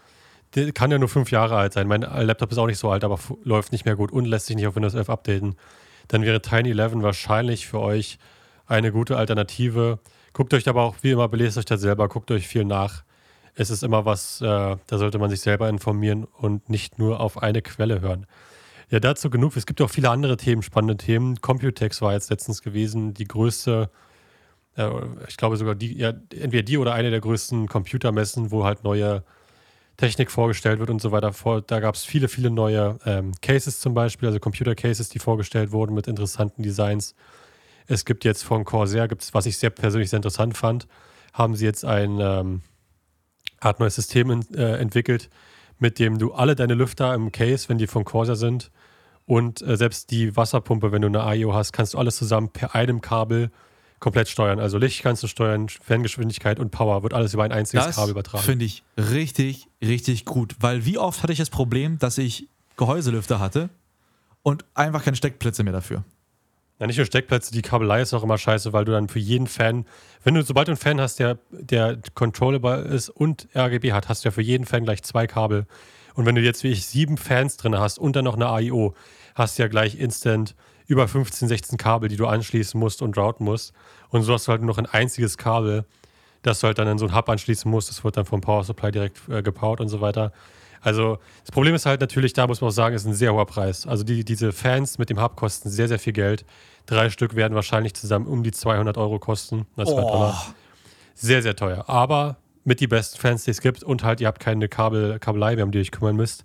der 0.56 0.72
kann 0.72 0.90
ja 0.90 0.98
nur 0.98 1.08
fünf 1.08 1.30
Jahre 1.30 1.56
alt 1.56 1.72
sein. 1.72 1.86
Mein 1.86 2.02
Laptop 2.02 2.50
ist 2.50 2.58
auch 2.58 2.66
nicht 2.66 2.78
so 2.78 2.90
alt, 2.90 3.04
aber 3.04 3.18
läuft 3.44 3.72
nicht 3.72 3.84
mehr 3.84 3.96
gut 3.96 4.12
und 4.12 4.24
lässt 4.24 4.46
sich 4.46 4.56
nicht 4.56 4.66
auf 4.66 4.74
Windows 4.74 4.94
11 4.94 5.08
updaten. 5.08 5.56
Dann 6.08 6.22
wäre 6.22 6.42
Tiny 6.42 6.70
11 6.70 6.94
wahrscheinlich 6.96 7.66
für 7.66 7.80
euch 7.80 8.18
eine 8.66 8.92
gute 8.92 9.16
Alternative. 9.16 9.98
Guckt 10.32 10.52
euch 10.52 10.68
aber 10.68 10.82
auch, 10.82 10.96
wie 11.02 11.12
immer, 11.12 11.28
belest 11.28 11.58
euch 11.58 11.64
das 11.64 11.80
selber, 11.80 12.08
guckt 12.08 12.30
euch 12.30 12.48
viel 12.48 12.64
nach. 12.64 13.04
Es 13.54 13.70
ist 13.70 13.82
immer 13.82 14.04
was, 14.04 14.40
äh, 14.40 14.44
da 14.44 14.98
sollte 14.98 15.18
man 15.18 15.30
sich 15.30 15.40
selber 15.40 15.68
informieren 15.68 16.24
und 16.24 16.68
nicht 16.68 16.98
nur 16.98 17.20
auf 17.20 17.42
eine 17.42 17.62
Quelle 17.62 18.00
hören. 18.00 18.26
Ja, 18.90 19.00
dazu 19.00 19.30
genug. 19.30 19.56
Es 19.56 19.66
gibt 19.66 19.80
auch 19.80 19.90
viele 19.90 20.10
andere 20.10 20.36
Themen, 20.36 20.62
spannende 20.62 20.96
Themen. 20.96 21.40
Computex 21.40 22.02
war 22.02 22.12
jetzt 22.12 22.30
letztens 22.30 22.62
gewesen, 22.62 23.14
die 23.14 23.24
größte, 23.24 23.90
äh, 24.76 24.90
ich 25.28 25.36
glaube 25.36 25.56
sogar 25.56 25.74
die, 25.74 25.96
ja, 25.96 26.10
entweder 26.32 26.62
die 26.62 26.78
oder 26.78 26.94
eine 26.94 27.10
der 27.10 27.20
größten 27.20 27.68
Computermessen, 27.68 28.50
wo 28.50 28.64
halt 28.64 28.84
neue 28.84 29.22
Technik 29.96 30.30
vorgestellt 30.30 30.80
wird 30.80 30.90
und 30.90 31.00
so 31.00 31.12
weiter. 31.12 31.32
Da 31.66 31.80
gab 31.80 31.94
es 31.94 32.04
viele, 32.04 32.28
viele 32.28 32.50
neue 32.50 32.98
ähm, 33.04 33.32
Cases 33.40 33.78
zum 33.78 33.94
Beispiel, 33.94 34.26
also 34.28 34.40
Computer-Cases, 34.40 35.08
die 35.08 35.20
vorgestellt 35.20 35.70
wurden 35.70 35.94
mit 35.94 36.08
interessanten 36.08 36.62
Designs. 36.62 37.14
Es 37.86 38.04
gibt 38.04 38.24
jetzt 38.24 38.42
von 38.42 38.64
Corsair, 38.64 39.08
gibt's, 39.08 39.34
was 39.34 39.46
ich 39.46 39.58
sehr 39.58 39.70
persönlich 39.70 40.10
sehr 40.10 40.16
interessant 40.16 40.56
fand, 40.56 40.88
haben 41.32 41.54
sie 41.54 41.64
jetzt 41.64 41.84
ein 41.84 42.18
ähm, 42.20 42.62
Art 43.64 43.80
neues 43.80 43.94
System 43.94 44.30
in, 44.30 44.54
äh, 44.54 44.76
entwickelt, 44.76 45.30
mit 45.78 45.98
dem 45.98 46.18
du 46.18 46.32
alle 46.32 46.54
deine 46.54 46.74
Lüfter 46.74 47.14
im 47.14 47.32
Case, 47.32 47.68
wenn 47.68 47.78
die 47.78 47.86
von 47.86 48.04
Corsair 48.04 48.36
sind, 48.36 48.70
und 49.26 49.62
äh, 49.62 49.76
selbst 49.76 50.10
die 50.10 50.36
Wasserpumpe, 50.36 50.92
wenn 50.92 51.02
du 51.02 51.08
eine 51.08 51.22
AIO 51.24 51.54
hast, 51.54 51.72
kannst 51.72 51.94
du 51.94 51.98
alles 51.98 52.16
zusammen 52.16 52.50
per 52.50 52.74
einem 52.74 53.00
Kabel 53.00 53.50
komplett 53.98 54.28
steuern. 54.28 54.60
Also 54.60 54.76
Licht 54.76 55.02
kannst 55.02 55.22
du 55.22 55.28
steuern, 55.28 55.68
Ferngeschwindigkeit 55.68 56.60
und 56.60 56.70
Power 56.70 57.02
wird 57.02 57.14
alles 57.14 57.32
über 57.32 57.42
ein 57.44 57.52
einziges 57.52 57.86
Das 57.86 57.96
Kabel 57.96 58.10
übertragen. 58.10 58.44
finde 58.44 58.66
ich 58.66 58.82
richtig, 58.98 59.68
richtig 59.80 60.26
gut. 60.26 60.56
Weil 60.60 60.84
wie 60.84 60.98
oft 60.98 61.22
hatte 61.22 61.32
ich 61.32 61.38
das 61.38 61.48
Problem, 61.48 61.98
dass 61.98 62.18
ich 62.18 62.48
Gehäuselüfter 62.76 63.38
hatte 63.38 63.70
und 64.42 64.66
einfach 64.74 65.02
keine 65.04 65.16
Steckplätze 65.16 65.64
mehr 65.64 65.72
dafür. 65.72 66.04
Ja, 66.84 66.88
nicht 66.88 66.98
nur 66.98 67.06
Steckplätze, 67.06 67.50
die 67.50 67.62
Kabelei 67.62 68.02
ist 68.02 68.12
auch 68.12 68.22
immer 68.22 68.36
scheiße, 68.36 68.74
weil 68.74 68.84
du 68.84 68.92
dann 68.92 69.08
für 69.08 69.18
jeden 69.18 69.46
Fan, 69.46 69.86
wenn 70.22 70.34
du, 70.34 70.42
sobald 70.42 70.68
du 70.68 70.72
einen 70.72 70.76
Fan 70.76 71.00
hast, 71.00 71.18
der, 71.18 71.38
der 71.50 71.96
controllable 72.12 72.82
ist 72.82 73.08
und 73.08 73.48
RGB 73.56 73.92
hat, 73.92 74.10
hast 74.10 74.22
du 74.22 74.28
ja 74.28 74.32
für 74.32 74.42
jeden 74.42 74.66
Fan 74.66 74.84
gleich 74.84 75.02
zwei 75.02 75.26
Kabel. 75.26 75.64
Und 76.12 76.26
wenn 76.26 76.34
du 76.34 76.42
jetzt 76.42 76.62
wie 76.62 76.68
ich 76.68 76.84
sieben 76.84 77.16
Fans 77.16 77.56
drin 77.56 77.78
hast 77.78 77.98
und 77.98 78.16
dann 78.16 78.26
noch 78.26 78.34
eine 78.34 78.50
AIO, 78.50 78.94
hast 79.34 79.58
du 79.58 79.62
ja 79.62 79.68
gleich 79.68 79.98
instant 79.98 80.54
über 80.86 81.08
15, 81.08 81.48
16 81.48 81.78
Kabel, 81.78 82.10
die 82.10 82.16
du 82.16 82.26
anschließen 82.26 82.78
musst 82.78 83.00
und 83.00 83.16
routen 83.16 83.46
musst. 83.46 83.72
Und 84.10 84.20
so 84.20 84.34
hast 84.34 84.46
du 84.46 84.50
halt 84.50 84.60
nur 84.60 84.68
noch 84.68 84.76
ein 84.76 84.84
einziges 84.84 85.38
Kabel, 85.38 85.86
das 86.42 86.60
du 86.60 86.66
halt 86.66 86.78
dann 86.78 86.88
in 86.88 86.98
so 86.98 87.06
einen 87.06 87.16
Hub 87.16 87.30
anschließen 87.30 87.70
musst. 87.70 87.88
Das 87.88 88.04
wird 88.04 88.18
dann 88.18 88.26
vom 88.26 88.42
Power 88.42 88.62
Supply 88.62 88.90
direkt 88.90 89.26
äh, 89.30 89.42
gepowert 89.42 89.80
und 89.80 89.88
so 89.88 90.02
weiter. 90.02 90.32
Also 90.84 91.18
das 91.40 91.50
Problem 91.50 91.74
ist 91.74 91.86
halt 91.86 92.02
natürlich, 92.02 92.34
da 92.34 92.46
muss 92.46 92.60
man 92.60 92.68
auch 92.68 92.74
sagen, 92.74 92.94
ist 92.94 93.06
ein 93.06 93.14
sehr 93.14 93.32
hoher 93.32 93.46
Preis. 93.46 93.86
Also 93.86 94.04
die, 94.04 94.22
diese 94.22 94.52
Fans 94.52 94.98
mit 94.98 95.08
dem 95.08 95.20
Hub 95.20 95.34
kosten 95.34 95.70
sehr, 95.70 95.88
sehr 95.88 95.98
viel 95.98 96.12
Geld. 96.12 96.44
Drei 96.86 97.10
Stück 97.10 97.34
werden 97.34 97.54
wahrscheinlich 97.54 97.94
zusammen 97.94 98.26
um 98.26 98.42
die 98.42 98.52
200 98.52 98.98
Euro 98.98 99.18
kosten. 99.18 99.66
Das 99.76 99.88
ist 99.88 99.94
Oh. 99.94 100.00
Dollar. 100.00 100.54
Sehr, 101.14 101.42
sehr 101.42 101.56
teuer. 101.56 101.88
Aber 101.88 102.36
mit 102.64 102.80
die 102.80 102.86
besten 102.86 103.18
Fans, 103.18 103.44
die 103.44 103.50
es 103.50 103.60
gibt 103.60 103.82
und 103.82 104.04
halt 104.04 104.20
ihr 104.20 104.26
habt 104.26 104.40
keine 104.40 104.68
Kabel, 104.68 105.18
Kabelei 105.18 105.54
mehr, 105.56 105.64
um 105.64 105.70
die 105.70 105.78
ihr 105.78 105.82
euch 105.82 105.90
kümmern 105.90 106.16
müsst. 106.16 106.44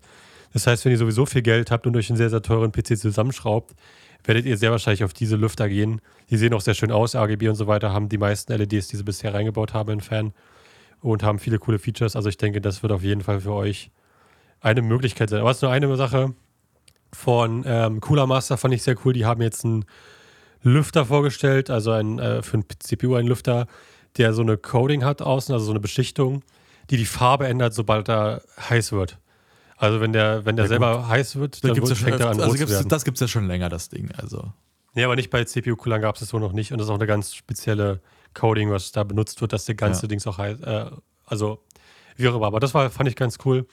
Das 0.54 0.66
heißt, 0.68 0.84
wenn 0.86 0.92
ihr 0.92 0.98
sowieso 0.98 1.26
viel 1.26 1.42
Geld 1.42 1.72
habt 1.72 1.86
und 1.88 1.96
euch 1.96 2.10
einen 2.10 2.18
sehr, 2.18 2.30
sehr 2.30 2.42
teuren 2.42 2.72
PC 2.72 2.98
zusammenschraubt, 2.98 3.76
werdet 4.24 4.46
ihr 4.46 4.58
sehr 4.58 4.72
wahrscheinlich 4.72 5.04
auf 5.04 5.14
diese 5.14 5.36
Lüfter 5.36 5.70
gehen. 5.70 6.02
Die 6.30 6.38
sehen 6.38 6.54
auch 6.54 6.62
sehr 6.62 6.74
schön 6.74 6.92
aus, 6.92 7.16
RGB 7.16 7.50
und 7.50 7.56
so 7.56 7.68
weiter, 7.68 7.94
haben 7.94 8.10
die 8.10 8.18
meisten 8.18 8.52
LEDs, 8.54 8.88
die 8.90 8.98
sie 8.98 9.04
bisher 9.04 9.34
reingebaut 9.34 9.74
haben 9.74 9.92
in 9.92 10.02
Fan 10.02 10.34
und 11.02 11.24
haben 11.24 11.40
viele 11.40 11.60
coole 11.60 11.80
Features. 11.80 12.16
Also 12.16 12.30
ich 12.30 12.38
denke, 12.38 12.62
das 12.62 12.84
wird 12.84 12.92
auf 12.92 13.04
jeden 13.04 13.22
Fall 13.22 13.40
für 13.42 13.54
euch 13.54 13.92
eine 14.62 14.82
Möglichkeit 14.82 15.30
sein. 15.30 15.40
Aber 15.40 15.52
es 15.52 15.58
ist 15.58 15.62
nur 15.64 15.72
eine 15.72 15.96
Sache 15.96 16.34
von 17.14 17.64
ähm, 17.66 18.02
Cooler 18.02 18.28
Master, 18.28 18.58
fand 18.58 18.74
ich 18.74 18.84
sehr 18.84 18.96
cool. 19.06 19.14
Die 19.14 19.26
haben 19.26 19.42
jetzt 19.42 19.64
einen 19.64 19.86
Lüfter 20.62 21.06
vorgestellt, 21.06 21.70
also 21.70 21.92
ein, 21.92 22.20
äh, 22.20 22.42
für 22.42 22.58
ein 22.60 22.66
CPU 22.80 23.16
einen 23.16 23.28
Lüfter, 23.28 23.68
der 24.18 24.34
so 24.34 24.42
eine 24.42 24.58
Coating 24.58 25.04
hat 25.04 25.22
außen, 25.22 25.54
also 25.54 25.66
so 25.66 25.72
eine 25.72 25.80
Beschichtung, 25.80 26.44
die 26.90 26.98
die 26.98 27.06
Farbe 27.06 27.48
ändert, 27.48 27.74
sobald 27.74 28.10
er 28.10 28.42
heiß 28.70 28.92
wird. 28.92 29.18
Also 29.78 30.02
wenn 30.02 30.12
der, 30.12 30.46
wenn 30.46 30.58
der 30.58 30.66
Ja, 30.66 30.70
selber 30.70 31.08
heiß 31.08 31.38
wird, 31.38 31.64
dann 31.64 31.74
gibt's 31.74 31.90
wird, 31.90 32.00
ja 32.00 32.06
fängt 32.06 32.20
er 32.20 32.30
an 32.30 32.42
also 32.42 32.58
gibt's, 32.58 32.86
das 32.88 33.06
gibt 33.06 33.16
es 33.16 33.22
ja 33.22 33.28
schon 33.28 33.48
länger, 33.48 33.70
das 33.70 33.88
Ding. 33.88 34.12
Also. 34.18 34.52
Nee, 34.94 35.06
aber 35.06 35.16
nicht 35.16 35.30
bei 35.30 35.46
CPU-Coolern 35.46 36.02
gab 36.02 36.16
es 36.16 36.20
das 36.20 36.30
so 36.30 36.40
noch 36.40 36.52
nicht. 36.52 36.74
Und 36.74 36.80
das 36.80 36.88
ist 36.88 36.92
auch 36.92 36.96
eine 36.96 37.08
ganz 37.08 37.34
spezielle 37.34 38.02
Coding, 38.34 38.72
was 38.72 38.92
da 38.92 39.04
benutzt 39.04 39.40
wird, 39.40 39.54
dass 39.54 39.66
der 39.66 39.76
ganze 39.76 40.02
Ja. 40.04 40.08
Dings 40.10 40.28
auch 40.28 40.38
heißt. 40.38 40.62
Äh, 40.64 40.86
also, 41.26 41.64
wie 42.18 42.28
auch 42.28 42.36
immer. 42.36 42.48
Aber 42.48 42.60
das 42.60 42.74
war, 42.74 42.90
fand 42.90 43.08
ich 43.08 43.16
ganz 43.16 43.38
cool. 43.46 43.68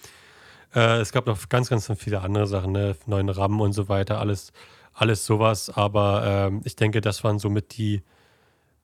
Äh, 0.75 1.01
es 1.01 1.11
gab 1.11 1.27
noch 1.27 1.49
ganz, 1.49 1.69
ganz 1.69 1.91
viele 1.97 2.21
andere 2.21 2.47
Sachen, 2.47 2.73
ne? 2.73 2.95
neuen 3.07 3.29
RAM 3.29 3.61
und 3.61 3.73
so 3.73 3.89
weiter, 3.89 4.21
alles, 4.21 4.53
alles 4.97 5.25
sowas. 5.27 5.71
Aber 5.71 6.25
ähm, 6.27 6.61
ich 6.65 6.77
denke, 6.77 7.01
das 7.01 7.23
waren 7.23 7.39
somit 7.39 7.77
die 7.77 8.03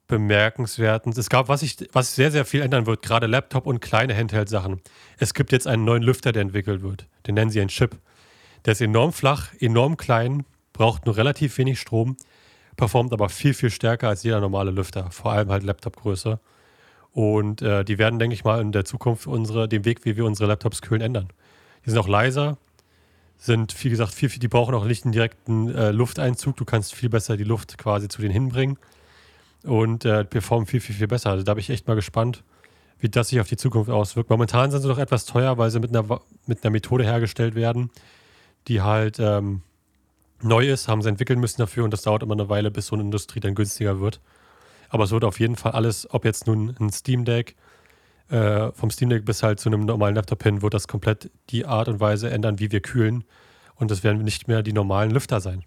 bemerkenswerten. 0.06 1.12
Es 1.16 1.30
gab, 1.30 1.48
was, 1.48 1.62
ich, 1.62 1.76
was 1.92 2.14
sehr, 2.14 2.30
sehr 2.30 2.44
viel 2.44 2.60
ändern 2.60 2.86
wird, 2.86 3.02
gerade 3.02 3.26
Laptop 3.26 3.66
und 3.66 3.80
kleine 3.80 4.14
Handheld-Sachen. 4.14 4.82
Es 5.18 5.32
gibt 5.32 5.52
jetzt 5.52 5.66
einen 5.66 5.84
neuen 5.84 6.02
Lüfter, 6.02 6.32
der 6.32 6.42
entwickelt 6.42 6.82
wird. 6.82 7.06
Den 7.26 7.34
nennen 7.34 7.50
sie 7.50 7.60
einen 7.60 7.70
Chip. 7.70 7.96
Der 8.64 8.72
ist 8.72 8.80
enorm 8.80 9.12
flach, 9.12 9.48
enorm 9.58 9.96
klein, 9.96 10.44
braucht 10.72 11.06
nur 11.06 11.16
relativ 11.16 11.56
wenig 11.58 11.80
Strom, 11.80 12.16
performt 12.76 13.12
aber 13.12 13.28
viel, 13.28 13.54
viel 13.54 13.70
stärker 13.70 14.08
als 14.08 14.22
jeder 14.22 14.40
normale 14.40 14.70
Lüfter, 14.70 15.10
vor 15.10 15.32
allem 15.32 15.50
halt 15.50 15.62
Laptopgröße. 15.62 16.38
Und 17.12 17.62
äh, 17.62 17.84
die 17.84 17.98
werden, 17.98 18.18
denke 18.18 18.34
ich 18.34 18.44
mal, 18.44 18.60
in 18.60 18.72
der 18.72 18.84
Zukunft 18.84 19.26
unsere, 19.26 19.68
den 19.68 19.84
Weg, 19.84 20.04
wie 20.04 20.16
wir 20.16 20.24
unsere 20.24 20.48
Laptops 20.48 20.82
kühlen, 20.82 21.02
ändern. 21.02 21.28
Die 21.84 21.90
sind 21.90 21.98
auch 21.98 22.08
leiser, 22.08 22.58
sind, 23.42 23.74
wie 23.82 23.90
gesagt, 23.90 24.14
viel, 24.14 24.28
viel, 24.28 24.38
die 24.38 24.46
brauchen 24.46 24.72
auch 24.72 24.84
nicht 24.84 25.04
einen 25.04 25.10
direkten 25.10 25.74
äh, 25.74 25.90
Lufteinzug. 25.90 26.56
Du 26.56 26.64
kannst 26.64 26.94
viel 26.94 27.08
besser 27.08 27.36
die 27.36 27.42
Luft 27.42 27.76
quasi 27.76 28.06
zu 28.06 28.22
denen 28.22 28.32
hinbringen 28.32 28.78
und 29.64 30.04
äh, 30.04 30.24
performen 30.24 30.66
viel, 30.66 30.78
viel, 30.78 30.94
viel 30.94 31.08
besser. 31.08 31.30
Also 31.30 31.42
da 31.42 31.54
bin 31.54 31.60
ich 31.60 31.70
echt 31.70 31.88
mal 31.88 31.94
gespannt, 31.94 32.44
wie 33.00 33.08
das 33.08 33.30
sich 33.30 33.40
auf 33.40 33.48
die 33.48 33.56
Zukunft 33.56 33.90
auswirkt. 33.90 34.30
Momentan 34.30 34.70
sind 34.70 34.82
sie 34.82 34.88
doch 34.88 34.98
etwas 34.98 35.24
teuer, 35.24 35.58
weil 35.58 35.70
sie 35.72 35.80
mit 35.80 35.90
einer, 35.90 36.20
mit 36.46 36.62
einer 36.62 36.70
Methode 36.70 37.02
hergestellt 37.02 37.56
werden, 37.56 37.90
die 38.68 38.80
halt 38.80 39.18
ähm, 39.18 39.62
neu 40.40 40.68
ist, 40.68 40.86
haben 40.86 41.02
sie 41.02 41.08
entwickeln 41.08 41.40
müssen 41.40 41.60
dafür 41.60 41.82
und 41.82 41.90
das 41.90 42.02
dauert 42.02 42.22
immer 42.22 42.34
eine 42.34 42.48
Weile, 42.48 42.70
bis 42.70 42.86
so 42.86 42.94
eine 42.94 43.02
Industrie 43.02 43.40
dann 43.40 43.56
günstiger 43.56 43.98
wird. 43.98 44.20
Aber 44.88 45.02
es 45.02 45.10
wird 45.10 45.24
auf 45.24 45.40
jeden 45.40 45.56
Fall 45.56 45.72
alles, 45.72 46.06
ob 46.14 46.24
jetzt 46.24 46.46
nun 46.46 46.76
ein 46.78 46.92
Steam 46.92 47.24
Deck, 47.24 47.56
äh, 48.32 48.72
vom 48.72 48.90
Steam 48.90 49.10
Deck 49.10 49.24
bis 49.24 49.42
halt 49.42 49.60
zu 49.60 49.68
einem 49.68 49.84
normalen 49.84 50.14
Laptop 50.14 50.42
hin, 50.42 50.62
wird 50.62 50.74
das 50.74 50.88
komplett 50.88 51.30
die 51.50 51.66
Art 51.66 51.88
und 51.88 52.00
Weise 52.00 52.30
ändern, 52.30 52.58
wie 52.58 52.72
wir 52.72 52.80
kühlen. 52.80 53.24
Und 53.76 53.90
das 53.90 54.02
werden 54.02 54.22
nicht 54.22 54.48
mehr 54.48 54.62
die 54.62 54.72
normalen 54.72 55.10
Lüfter 55.10 55.40
sein. 55.40 55.64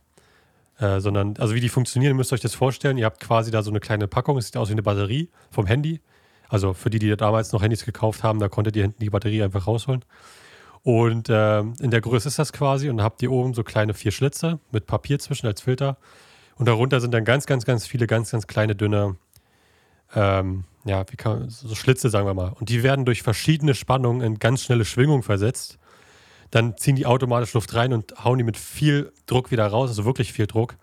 Äh, 0.80 1.00
sondern, 1.00 1.36
also 1.38 1.54
wie 1.54 1.60
die 1.60 1.70
funktionieren, 1.70 2.12
ihr 2.12 2.16
müsst 2.16 2.34
euch 2.34 2.42
das 2.42 2.56
vorstellen. 2.56 2.98
Ihr 2.98 3.06
habt 3.06 3.20
quasi 3.20 3.52
da 3.52 3.62
so 3.62 3.70
eine 3.70 3.80
kleine 3.80 4.08
Packung, 4.08 4.38
es 4.38 4.48
sieht 4.48 4.58
aus 4.58 4.70
wie 4.70 4.74
eine 4.74 4.84
Batterie 4.84 5.30
vom 5.52 5.68
Handy. 5.68 6.02
Also 6.50 6.74
für 6.74 6.90
die, 6.90 7.00
die 7.00 7.16
damals 7.16 7.52
noch 7.52 7.62
Handys 7.62 7.86
gekauft 7.86 8.24
haben, 8.24 8.40
da 8.40 8.50
konntet 8.50 8.76
ihr 8.76 8.84
hinten 8.84 9.02
die 9.02 9.10
Batterie 9.10 9.44
einfach 9.44 9.68
rausholen. 9.68 10.04
Und 10.82 11.28
ähm, 11.30 11.74
in 11.80 11.92
der 11.92 12.02
Größe 12.02 12.28
ist 12.28 12.40
das 12.40 12.52
quasi 12.52 12.90
und 12.90 13.02
habt 13.02 13.22
ihr 13.22 13.32
oben 13.32 13.54
so 13.54 13.64
kleine 13.64 13.94
vier 13.94 14.12
Schlitze 14.12 14.60
mit 14.72 14.86
Papier 14.86 15.20
zwischen 15.20 15.48
als 15.48 15.62
Filter. 15.62 15.98
Und 16.58 16.68
darunter 16.68 17.00
sind 17.00 17.14
dann 17.14 17.26
ganz, 17.26 17.46
ganz, 17.46 17.66
ganz 17.66 17.88
viele 17.88 18.08
ganz, 18.08 18.32
ganz 18.32 18.48
kleine, 18.48 18.76
dünne, 18.76 19.16
ähm, 20.16 20.66
ja, 20.86 21.04
wie 21.10 21.16
kann 21.18 21.40
man, 21.40 21.50
so 21.50 21.74
Schlitze, 21.76 22.10
sagen 22.10 22.26
wir 22.28 22.34
mal. 22.34 22.54
Und 22.60 22.70
die 22.70 22.84
werden 22.84 23.06
durch 23.06 23.24
verschiedene 23.24 23.74
Spannungen 23.74 24.22
in 24.22 24.40
ganz 24.40 24.64
schnelle 24.64 24.86
Schwingung 24.86 25.24
versetzt. 25.24 25.78
Dann 26.52 26.78
ziehen 26.78 26.96
die 26.96 27.06
automatisch 27.06 27.54
Luft 27.54 27.74
rein 27.74 27.92
und 27.92 28.24
hauen 28.24 28.38
die 28.38 28.44
mit 28.44 28.56
viel 28.58 29.12
Druck 29.26 29.52
wieder 29.52 29.66
raus, 29.68 29.90
also 29.90 30.06
wirklich 30.06 30.32
viel 30.32 30.48
Druck. 30.48 30.76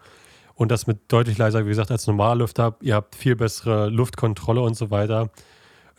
Und 0.54 0.70
das 0.70 0.86
mit 0.86 1.00
deutlich 1.10 1.38
leiser, 1.38 1.64
wie 1.64 1.68
gesagt, 1.70 1.90
als 1.90 2.06
normaler 2.06 2.34
Lüfter. 2.36 2.76
Ihr 2.82 2.94
habt 2.94 3.14
viel 3.14 3.36
bessere 3.36 3.88
Luftkontrolle 3.88 4.60
und 4.60 4.74
so 4.76 4.90
weiter. 4.90 5.30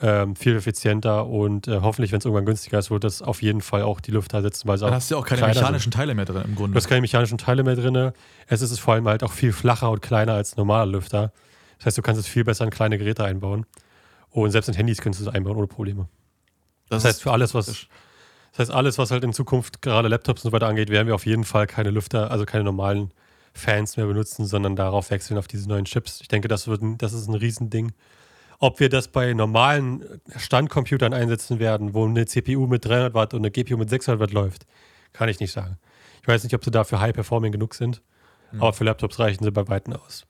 Ähm, 0.02 0.36
viel 0.36 0.56
effizienter 0.58 1.28
und 1.28 1.68
äh, 1.68 1.80
hoffentlich, 1.82 2.12
wenn 2.12 2.20
es 2.20 2.26
irgendwann 2.26 2.46
günstiger 2.46 2.78
ist, 2.80 2.92
wird 2.92 3.04
das 3.06 3.22
auf 3.22 3.42
jeden 3.42 3.62
Fall 3.62 3.84
auch 3.84 4.02
die 4.02 4.12
Lüfter 4.12 4.42
setzen, 4.42 4.68
weil 4.68 4.78
Dann 4.78 4.92
hast 4.94 5.10
du 5.10 5.16
ja 5.16 5.22
auch 5.22 5.26
keine 5.26 5.38
kleiner 5.40 5.54
sind. 5.54 5.64
mechanischen 5.64 5.92
Teile 5.92 6.14
mehr 6.16 6.26
drin 6.26 6.42
im 6.44 6.52
Du 6.52 6.56
Grunde. 6.56 6.76
hast 6.76 6.90
keine 6.90 7.02
mechanischen 7.02 7.38
Teile 7.38 7.64
mehr 7.64 7.76
drin. 7.76 8.12
Es 8.48 8.62
ist 8.62 8.78
vor 8.80 8.96
allem 8.96 9.08
halt 9.08 9.24
auch 9.24 9.32
viel 9.32 9.54
flacher 9.54 9.90
und 9.92 10.02
kleiner 10.02 10.34
als 10.34 10.58
normaler 10.58 10.88
Lüfter. 10.92 11.32
Das 11.78 11.86
heißt, 11.86 11.98
du 11.98 12.02
kannst 12.02 12.20
es 12.20 12.28
viel 12.28 12.44
besser 12.44 12.66
in 12.66 12.72
kleine 12.72 12.98
Geräte 12.98 13.24
einbauen. 13.24 13.66
Und 14.34 14.50
selbst 14.52 14.68
in 14.68 14.74
Handys 14.74 15.00
kannst 15.00 15.20
du 15.20 15.26
es 15.26 15.34
einbauen 15.34 15.56
ohne 15.56 15.68
Probleme. 15.68 16.08
Das 16.90 17.06
heißt, 17.06 17.22
für 17.22 17.32
alles, 17.32 17.54
was, 17.54 17.68
das 17.68 18.60
heißt, 18.60 18.72
alles, 18.72 18.98
was 18.98 19.12
halt 19.12 19.24
in 19.24 19.32
Zukunft 19.32 19.82
gerade 19.82 20.08
Laptops 20.08 20.44
und 20.44 20.50
so 20.50 20.54
weiter 20.54 20.68
angeht, 20.68 20.90
werden 20.90 21.08
wir 21.08 21.16
auf 21.16 21.26
jeden 21.26 21.44
Fall 21.44 21.68
keine 21.68 21.92
Lüfter, 21.92 22.32
also 22.32 22.46
keine 22.46 22.64
normalen 22.64 23.12
Fans 23.54 23.96
mehr 23.96 24.08
benutzen, 24.08 24.46
sondern 24.46 24.76
darauf 24.76 25.12
wechseln 25.12 25.38
auf 25.38 25.48
diese 25.48 25.70
neuen 25.70 25.86
Chips. 25.86 26.20
Ich 26.22 26.28
denke, 26.28 26.48
das, 26.48 26.68
wird 26.68 26.82
ein, 26.82 26.98
das 26.98 27.14
ist 27.14 27.28
ein 27.28 27.36
Riesending. 27.36 27.92
Ob 28.58 28.80
wir 28.80 28.90
das 28.90 29.08
bei 29.08 29.34
normalen 29.34 30.04
Standcomputern 30.36 31.14
einsetzen 31.14 31.60
werden, 31.60 31.94
wo 31.94 32.06
eine 32.06 32.26
CPU 32.26 32.66
mit 32.66 32.86
300 32.86 33.14
Watt 33.14 33.34
und 33.36 33.42
eine 33.42 33.52
GPU 33.52 33.78
mit 33.78 33.90
600 33.90 34.20
Watt 34.20 34.32
läuft, 34.32 34.66
kann 35.12 35.30
ich 35.30 35.40
nicht 35.40 35.52
sagen. 35.52 35.78
Ich 36.22 36.28
weiß 36.28 36.44
nicht, 36.44 36.56
ob 36.56 36.64
sie 36.64 36.72
dafür 36.72 37.00
high-performing 37.00 37.52
genug 37.52 37.76
sind, 37.76 38.02
aber 38.54 38.74
für 38.74 38.84
Laptops 38.84 39.20
reichen 39.20 39.44
sie 39.44 39.52
bei 39.52 39.68
Weitem 39.68 39.94
aus. 39.94 40.26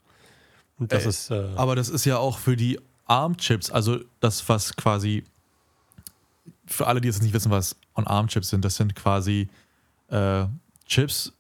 Und 0.78 0.92
das 0.92 1.04
Ey, 1.04 1.10
ist. 1.10 1.32
Äh, 1.32 1.50
Aber 1.56 1.76
das 1.76 1.90
ist 1.90 2.06
ja 2.06 2.18
auch 2.18 2.40
für 2.40 2.56
die 2.56 2.80
ARM-Chips, 3.06 3.72
also 3.72 4.00
das, 4.20 4.48
was 4.50 4.76
quasi, 4.76 5.24
für 6.66 6.88
alle, 6.88 7.02
die 7.02 7.08
jetzt 7.08 7.22
nicht 7.22 7.34
wissen, 7.34 7.52
was 7.52 7.76
On-ARM-Chips 7.96 8.50
sind, 8.50 8.64
das 8.64 8.76
sind 8.76 8.96
quasi 8.96 9.50
äh, 10.10 10.46
Chips, 10.86 11.34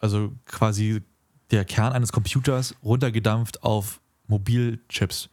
also 0.00 0.32
quasi 0.46 1.02
der 1.50 1.64
Kern 1.64 1.92
eines 1.92 2.12
Computers 2.12 2.74
runtergedampft 2.82 3.62
auf 3.62 4.00
Mobilchips. 4.26 5.28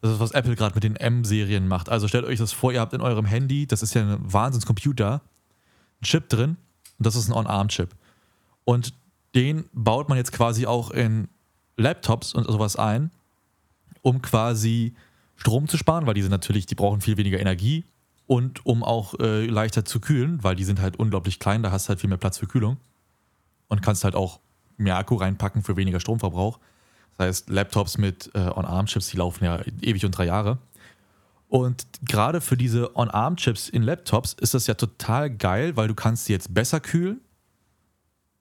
Das 0.00 0.12
ist, 0.12 0.20
was 0.20 0.30
Apple 0.30 0.56
gerade 0.56 0.74
mit 0.74 0.84
den 0.84 0.96
M-Serien 0.96 1.66
macht. 1.68 1.88
Also 1.88 2.08
stellt 2.08 2.24
euch 2.24 2.38
das 2.38 2.52
vor, 2.52 2.72
ihr 2.72 2.80
habt 2.80 2.92
in 2.92 3.00
eurem 3.00 3.26
Handy, 3.26 3.66
das 3.66 3.82
ist 3.82 3.94
ja 3.94 4.02
ein 4.02 4.16
Wahnsinnscomputer, 4.20 5.20
ein 6.00 6.04
Chip 6.04 6.28
drin 6.28 6.56
und 6.98 7.06
das 7.06 7.16
ist 7.16 7.28
ein 7.28 7.32
On-ARM-Chip. 7.32 7.90
Und 8.64 8.94
den 9.34 9.64
baut 9.72 10.08
man 10.08 10.18
jetzt 10.18 10.32
quasi 10.32 10.66
auch 10.66 10.90
in 10.90 11.28
Laptops 11.76 12.34
und 12.34 12.44
sowas 12.44 12.76
ein, 12.76 13.10
um 14.02 14.22
quasi 14.22 14.94
Strom 15.38 15.68
zu 15.68 15.76
sparen, 15.76 16.06
weil 16.06 16.14
die 16.14 16.22
sind 16.22 16.32
natürlich, 16.32 16.66
die 16.66 16.74
brauchen 16.74 17.00
viel 17.00 17.16
weniger 17.16 17.38
Energie 17.38 17.84
und 18.26 18.66
um 18.66 18.82
auch 18.82 19.14
äh, 19.20 19.46
leichter 19.46 19.84
zu 19.84 20.00
kühlen, 20.00 20.42
weil 20.42 20.56
die 20.56 20.64
sind 20.64 20.80
halt 20.80 20.96
unglaublich 20.96 21.38
klein, 21.38 21.62
da 21.62 21.70
hast 21.70 21.86
du 21.86 21.90
halt 21.90 22.00
viel 22.00 22.10
mehr 22.10 22.18
Platz 22.18 22.38
für 22.38 22.48
Kühlung 22.48 22.76
und 23.68 23.80
kannst 23.80 24.02
halt 24.02 24.16
auch 24.16 24.40
mehr 24.76 24.98
Akku 24.98 25.14
reinpacken 25.14 25.62
für 25.62 25.76
weniger 25.76 26.00
Stromverbrauch. 26.00 26.58
Das 27.16 27.26
heißt, 27.26 27.50
Laptops 27.50 27.98
mit 27.98 28.30
äh, 28.34 28.38
On-ARM-Chips, 28.38 29.08
die 29.08 29.16
laufen 29.16 29.44
ja 29.44 29.60
ewig 29.80 30.04
und 30.04 30.10
drei 30.10 30.26
Jahre. 30.26 30.58
Und 31.46 31.86
gerade 32.02 32.40
für 32.40 32.56
diese 32.56 32.96
On-ARM-Chips 32.96 33.68
in 33.68 33.84
Laptops 33.84 34.34
ist 34.34 34.54
das 34.54 34.66
ja 34.66 34.74
total 34.74 35.30
geil, 35.30 35.76
weil 35.76 35.86
du 35.86 35.94
kannst 35.94 36.24
sie 36.24 36.32
jetzt 36.32 36.52
besser 36.52 36.80
kühlen. 36.80 37.20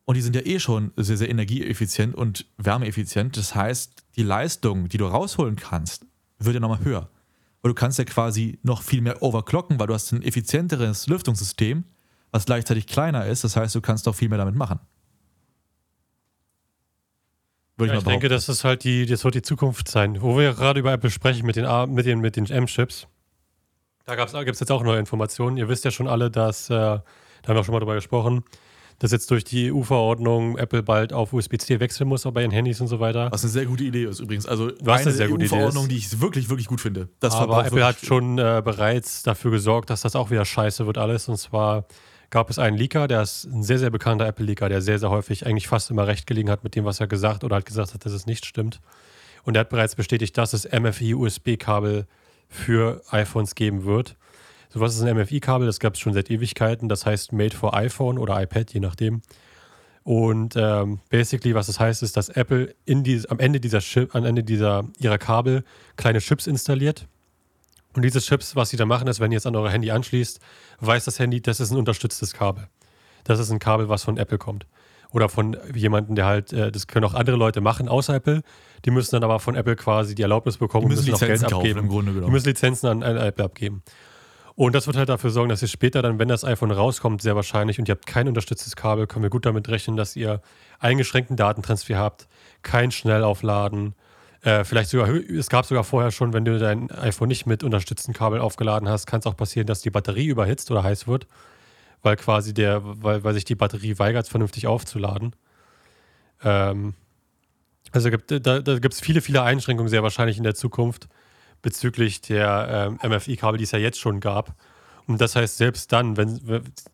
Und 0.06 0.16
die 0.16 0.22
sind 0.22 0.36
ja 0.36 0.42
eh 0.42 0.60
schon 0.60 0.92
sehr, 0.96 1.18
sehr 1.18 1.30
energieeffizient 1.30 2.16
und 2.16 2.48
wärmeeffizient. 2.58 3.38
Das 3.38 3.54
heißt, 3.54 4.04
die 4.16 4.24
Leistung, 4.24 4.89
die 4.89 4.98
du 4.98 5.06
rausholen 5.06 5.58
kannst, 5.58 6.07
wird 6.39 6.53
ja 6.53 6.60
nochmal 6.60 6.84
höher. 6.84 7.10
Weil 7.62 7.70
du 7.70 7.75
kannst 7.75 7.98
ja 7.98 8.06
quasi 8.06 8.60
noch 8.63 8.82
viel 8.82 9.01
mehr 9.01 9.22
overclocken, 9.22 9.79
weil 9.79 9.88
du 9.88 9.94
hast 9.94 10.12
ein 10.12 10.22
effizienteres 10.22 11.08
Lüftungssystem, 11.08 11.84
was 12.32 12.46
gleichzeitig 12.46 12.88
kleiner 12.88 13.25
ist. 13.25 13.44
Das 13.44 13.56
heißt, 13.56 13.74
du 13.75 13.82
kannst 13.82 14.08
auch 14.08 14.15
viel 14.15 14.29
mehr 14.29 14.38
damit 14.38 14.56
machen. 14.56 14.79
Würde 17.77 17.94
ja, 17.94 18.00
ich 18.00 18.06
denke, 18.06 18.27
das 18.27 18.50
ist 18.50 18.63
halt 18.63 18.84
die, 18.84 19.06
das 19.06 19.24
wird 19.24 19.36
die 19.36 19.41
Zukunft 19.41 19.88
sein. 19.88 20.22
Wo 20.22 20.38
wir 20.38 20.53
gerade 20.53 20.79
über 20.79 20.91
Apple 20.91 21.12
sprechen 21.12 21.46
mit 21.46 21.56
den, 21.56 21.94
mit 21.94 22.06
den, 22.06 22.20
mit 22.20 22.36
den 22.36 22.48
M-Chips. 22.48 23.08
Da 24.06 24.15
gibt 24.15 24.56
es 24.56 24.60
jetzt 24.60 24.72
auch 24.72 24.84
neue 24.84 25.00
Informationen. 25.00 25.58
Ihr 25.58 25.67
wisst 25.67 25.86
ja 25.86 25.91
schon 25.91 26.08
alle, 26.08 26.32
dass, 26.32 26.70
äh, 26.70 26.74
da 26.74 27.03
haben 27.46 27.56
wir 27.56 27.60
auch 27.60 27.65
schon 27.65 27.74
mal 27.74 27.79
drüber 27.79 27.96
gesprochen, 27.96 28.44
dass 29.00 29.12
jetzt 29.12 29.30
durch 29.30 29.44
die 29.44 29.72
EU-Verordnung 29.72 30.58
Apple 30.58 30.82
bald 30.82 31.13
auf 31.13 31.32
USB-C 31.34 31.80
wechseln 31.80 32.10
muss, 32.10 32.25
auch 32.25 32.32
bei 32.32 32.42
ihren 32.42 32.51
Handys 32.51 32.82
und 32.82 32.88
so 32.88 33.00
weiter. 33.00 33.32
Was 33.32 33.44
eine 33.44 33.51
sehr 33.51 33.66
gute 33.66 33.84
Idee 33.84 34.06
ist 34.06 34.20
übrigens. 34.20 34.46
Also 34.48 34.72
Was 34.82 35.01
eine 35.01 35.08
eine 35.08 35.12
sehr 35.12 35.27
gute 35.27 35.46
Idee 35.46 35.56
EU-Verordnung, 35.56 35.84
ist. 35.84 35.92
die 35.92 35.98
ich 35.98 36.22
wirklich, 36.22 36.50
wirklich 36.50 36.68
gut 36.68 36.82
finde. 36.82 37.10
Das 37.20 37.36
Aber 37.36 37.66
Apple 37.66 37.86
hat 37.86 38.00
schon 38.00 38.39
äh, 38.39 38.62
bereits 38.63 39.24
dafür 39.24 39.51
gesorgt, 39.51 39.89
dass 39.89 40.01
das 40.01 40.16
auch 40.16 40.32
wieder 40.32 40.46
scheiße 40.46 40.88
wird 40.88 40.98
alles. 40.98 41.27
Und 41.27 41.38
zwar 41.38 41.86
gab 42.30 42.50
es 42.50 42.60
einen 42.60 42.77
Leaker, 42.77 43.08
der 43.08 43.22
ist 43.22 43.46
ein 43.46 43.63
sehr, 43.63 43.80
sehr 43.80 43.89
bekannter 43.89 44.27
Apple-Leaker, 44.27 44.68
der 44.68 44.82
sehr, 44.82 45.00
sehr 45.00 45.10
häufig 45.10 45.46
eigentlich 45.46 45.68
fast 45.68 45.92
immer 45.92 46.08
recht 46.08 46.27
gelegen 46.27 46.50
hat 46.50 46.63
mit 46.63 46.75
dem, 46.75 46.84
was 46.84 47.00
er 47.00 47.08
gesagt 47.08 47.44
oder 47.44 47.56
halt 47.56 47.66
gesagt 47.66 47.94
hat, 47.94 48.06
dass 48.06 48.13
es 48.13 48.25
nicht 48.25 48.46
stimmt. 48.46 48.82
Und 49.44 49.56
er 49.56 49.62
hat 49.62 49.70
bereits 49.70 49.96
bestätigt, 49.96 50.38
dass 50.38 50.54
es 50.54 50.68
MFI-USB-Kabel 50.70 52.06
für 52.50 53.01
iPhones 53.12 53.56
geben 53.56 53.86
wird. 53.86 54.18
So 54.70 54.80
was 54.80 54.96
ist 54.96 55.02
ein 55.02 55.18
MFI-Kabel? 55.18 55.66
Das 55.66 55.80
gab 55.80 55.94
es 55.94 56.00
schon 56.00 56.14
seit 56.14 56.30
Ewigkeiten. 56.30 56.90
Das 56.90 57.06
heißt 57.06 57.34
Made 57.34 57.56
for 57.56 57.74
iPhone 57.74 58.18
oder 58.18 58.42
iPad, 58.42 58.74
je 58.74 58.80
nachdem. 58.80 59.22
Und 60.04 60.56
ähm, 60.56 61.00
basically, 61.10 61.54
was 61.54 61.68
das 61.68 61.80
heißt, 61.80 62.02
ist, 62.02 62.16
dass 62.16 62.30
Apple 62.30 62.74
in 62.86 63.04
dies, 63.04 63.26
am 63.26 63.40
Ende 63.40 63.60
dieser 63.60 63.80
Chip, 63.80 64.16
am 64.16 64.24
Ende 64.24 64.44
dieser 64.44 64.86
ihrer 65.00 65.18
Kabel 65.18 65.66
kleine 65.98 66.20
Chips 66.20 66.48
installiert. 66.48 67.08
Und 67.94 68.04
diese 68.04 68.22
Chips, 68.22 68.56
was 68.56 68.70
sie 68.70 68.78
da 68.78 68.86
machen, 68.86 69.08
ist, 69.08 69.20
wenn 69.20 69.32
ihr 69.32 69.36
jetzt 69.36 69.48
an 69.48 69.56
euer 69.56 69.70
Handy 69.70 69.92
anschließt, 69.92 70.40
weiß 70.80 71.06
das 71.06 71.20
Handy, 71.20 71.42
das 71.42 71.60
ist 71.60 71.72
ein 71.72 71.78
unterstütztes 71.78 72.34
Kabel. 72.34 72.68
Das 73.25 73.40
ist 73.40 73.51
ein 73.51 73.60
Kabel, 73.60 73.90
was 73.90 74.03
von 74.03 74.18
Apple 74.18 74.38
kommt. 74.38 74.66
Oder 75.12 75.30
von 75.30 75.58
jemandem, 75.74 76.16
der 76.16 76.25
halt, 76.25 76.53
äh, 76.53 76.72
das 76.72 76.88
können 76.88 77.06
auch 77.06 77.14
andere 77.14 77.36
Leute 77.36 77.60
machen, 77.60 77.90
außer 77.90 78.16
Apple. 78.16 78.44
Die 78.86 78.92
müssen 78.92 79.12
dann 79.16 79.24
aber 79.24 79.40
von 79.40 79.56
Apple 79.56 79.75
quasi 79.75 80.16
die 80.16 80.22
Erlaubnis 80.22 80.58
bekommen 80.58 80.84
Die 80.88 80.96
müssen 80.96 81.12
und 81.12 81.12
müssen 81.12 81.16
auch 81.16 81.27
Lizenzen 81.27 81.42
Geld 81.42 81.51
kaufen, 81.51 81.62
abgeben. 81.68 81.80
im 81.80 81.88
Grunde 81.90 82.12
genommen. 82.14 82.27
Die 82.27 82.34
müssen 82.34 82.48
Lizenzen 82.48 82.88
an, 82.88 83.03
an 83.03 83.18
Apple 83.18 83.44
abgeben. 83.44 83.84
Und 84.57 84.74
das 84.74 84.87
wird 84.87 84.98
halt 84.98 85.07
dafür 85.07 85.29
sorgen, 85.29 85.50
dass 85.50 85.61
ihr 85.61 85.67
später 85.67 86.01
dann, 86.01 86.17
wenn 86.17 86.29
das 86.29 86.43
iPhone 86.43 86.72
rauskommt, 86.72 87.22
sehr 87.22 87.35
wahrscheinlich 87.35 87.77
und 87.77 87.87
ihr 87.87 87.91
habt 87.91 88.07
kein 88.07 88.27
unterstütztes 88.27 88.75
Kabel, 88.75 89.05
können 89.05 89.22
wir 89.22 89.29
gut 89.29 89.46
damit 89.46 89.70
rechnen, 89.70 89.98
dass 89.98 90.15
ihr 90.15 90.41
eingeschränkten 90.79 91.37
Datentransfer 91.37 92.00
habt, 92.00 92.27
kein 92.63 92.89
Schnellaufladen. 92.89 93.93
Äh, 94.41 94.63
vielleicht 94.63 94.89
sogar, 94.89 95.09
es 95.09 95.51
gab 95.51 95.67
sogar 95.67 95.83
vorher 95.83 96.09
schon, 96.09 96.33
wenn 96.33 96.43
du 96.43 96.57
dein 96.57 96.89
iPhone 96.89 97.27
nicht 97.27 97.46
mit 97.46 97.63
unterstützten 97.63 98.13
Kabel 98.13 98.39
aufgeladen 98.39 98.89
hast, 98.89 99.05
kann 99.05 99.20
es 99.20 99.27
auch 99.27 99.37
passieren, 99.37 99.67
dass 99.67 99.81
die 99.81 99.91
Batterie 99.91 100.25
überhitzt 100.25 100.72
oder 100.72 100.81
heiß 100.81 101.07
wird, 101.07 101.27
weil 102.01 102.15
quasi 102.15 102.55
der, 102.55 102.81
weil, 102.83 103.24
weil 103.24 103.35
sich 103.35 103.46
die 103.46 103.53
Batterie 103.53 104.00
weigert, 104.00 104.27
vernünftig 104.27 104.65
aufzuladen. 104.65 105.35
Ähm, 106.43 106.96
also 107.91 108.09
gibt, 108.09 108.31
da, 108.31 108.59
da 108.59 108.79
gibt 108.79 108.96
es 108.96 109.01
viele, 109.01 109.22
viele 109.22 109.43
Einschränkungen 109.43 109.89
sehr 109.89 110.01
wahrscheinlich 110.01 110.37
in 110.37 110.43
der 110.43 110.55
Zukunft 110.55 111.07
bezüglich 111.61 112.22
der 112.22 112.98
ähm, 113.03 113.11
MFI-Kabel, 113.11 113.57
die 113.57 113.63
es 113.63 113.72
ja 113.72 113.79
jetzt 113.79 114.00
schon 114.00 114.20
gab. 114.20 114.55
Und 115.07 115.22
das 115.22 115.35
heißt, 115.35 115.57
selbst 115.57 115.91
dann, 115.93 116.17
wenn, 116.17 116.39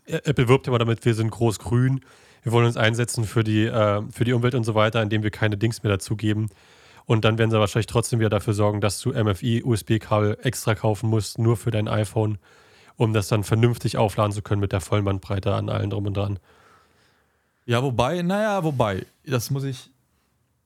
Apple 0.05 0.47
wirbt 0.47 0.67
immer 0.67 0.79
damit, 0.79 1.03
wir 1.03 1.15
sind 1.15 1.31
groß 1.31 1.59
grün, 1.59 2.01
wir 2.43 2.51
wollen 2.51 2.65
uns 2.65 2.77
einsetzen 2.77 3.23
für 3.23 3.43
die, 3.43 3.65
äh, 3.65 4.01
für 4.11 4.23
die 4.23 4.33
Umwelt 4.33 4.55
und 4.55 4.63
so 4.63 4.75
weiter, 4.75 5.01
indem 5.01 5.23
wir 5.23 5.31
keine 5.31 5.57
Dings 5.57 5.83
mehr 5.83 5.91
dazugeben. 5.91 6.49
Und 7.05 7.25
dann 7.25 7.37
werden 7.37 7.51
sie 7.51 7.59
wahrscheinlich 7.59 7.87
trotzdem 7.87 8.19
wieder 8.19 8.29
dafür 8.29 8.53
sorgen, 8.53 8.81
dass 8.81 8.99
du 8.99 9.11
MFI-USB-Kabel 9.11 10.37
extra 10.41 10.75
kaufen 10.75 11.09
musst, 11.09 11.39
nur 11.39 11.57
für 11.57 11.71
dein 11.71 11.87
iPhone, 11.87 12.37
um 12.95 13.13
das 13.13 13.27
dann 13.27 13.43
vernünftig 13.43 13.97
aufladen 13.97 14.31
zu 14.31 14.41
können 14.41 14.61
mit 14.61 14.71
der 14.71 14.81
vollen 14.81 15.07
an 15.07 15.69
allen 15.69 15.89
drum 15.89 16.05
und 16.05 16.15
dran. 16.15 16.39
Ja, 17.65 17.81
wobei, 17.81 18.21
naja, 18.21 18.63
wobei, 18.63 19.05
das 19.25 19.49
muss 19.49 19.63
ich 19.63 19.89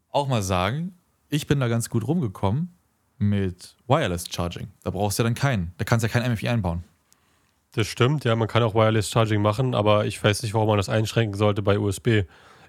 auch 0.09 0.27
mal 0.27 0.41
sagen. 0.41 0.97
Ich 1.29 1.47
bin 1.47 1.59
da 1.59 1.67
ganz 1.67 1.89
gut 1.89 2.07
rumgekommen 2.07 2.76
mit 3.17 3.75
Wireless 3.87 4.25
Charging. 4.29 4.67
Da 4.83 4.91
brauchst 4.91 5.17
du 5.17 5.23
ja 5.23 5.25
dann 5.25 5.33
keinen. 5.35 5.73
Da 5.77 5.85
kannst 5.85 6.03
du 6.03 6.07
ja 6.07 6.13
kein 6.13 6.31
MFI 6.31 6.49
einbauen. 6.49 6.83
Das 7.73 7.87
stimmt, 7.87 8.23
ja, 8.23 8.35
man 8.35 8.47
kann 8.47 8.63
auch 8.63 8.73
Wireless 8.73 9.09
Charging 9.09 9.41
machen, 9.41 9.75
aber 9.75 10.05
ich 10.05 10.23
weiß 10.23 10.43
nicht, 10.43 10.53
warum 10.53 10.67
man 10.67 10.77
das 10.77 10.89
einschränken 10.89 11.37
sollte 11.37 11.61
bei 11.61 11.77
USB. 11.77 12.07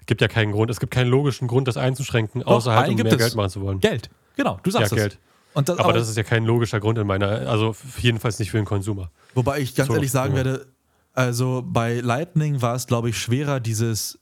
Es 0.01 0.05
gibt 0.05 0.21
ja 0.21 0.27
keinen 0.27 0.51
Grund, 0.51 0.69
es 0.69 0.79
gibt 0.79 0.91
keinen 0.93 1.09
logischen 1.09 1.47
Grund, 1.47 1.67
das 1.67 1.77
einzuschränken, 1.77 2.43
außer 2.43 2.73
halt, 2.75 2.89
um 2.89 2.95
mehr. 2.95 3.15
Geld 3.15 3.35
machen 3.35 3.49
zu 3.49 3.61
wollen. 3.61 3.79
Geld. 3.79 4.09
Genau, 4.35 4.59
du 4.63 4.69
Ja, 4.69 4.79
sagst 4.79 4.93
es. 4.93 4.97
Geld. 4.97 5.19
Das, 5.55 5.79
Aber 5.79 5.93
das 5.93 6.07
ist 6.07 6.15
ja 6.15 6.23
kein 6.23 6.45
logischer 6.45 6.79
Grund 6.79 6.97
in 6.99 7.07
meiner, 7.07 7.27
also 7.49 7.75
jedenfalls 7.97 8.39
nicht 8.39 8.51
für 8.51 8.57
den 8.57 8.65
Konsumer. 8.65 9.11
Wobei 9.33 9.59
ich 9.59 9.75
ganz 9.75 9.87
So, 9.87 9.95
ehrlich 9.95 10.11
sagen 10.11 10.31
ja. 10.35 10.37
werde, 10.37 10.67
also 11.13 11.63
bei 11.65 11.99
Lightning 11.99 12.61
war 12.61 12.75
es, 12.75 12.87
glaube 12.87 13.09
ich, 13.09 13.17
schwerer, 13.17 13.59
dieses 13.59 14.19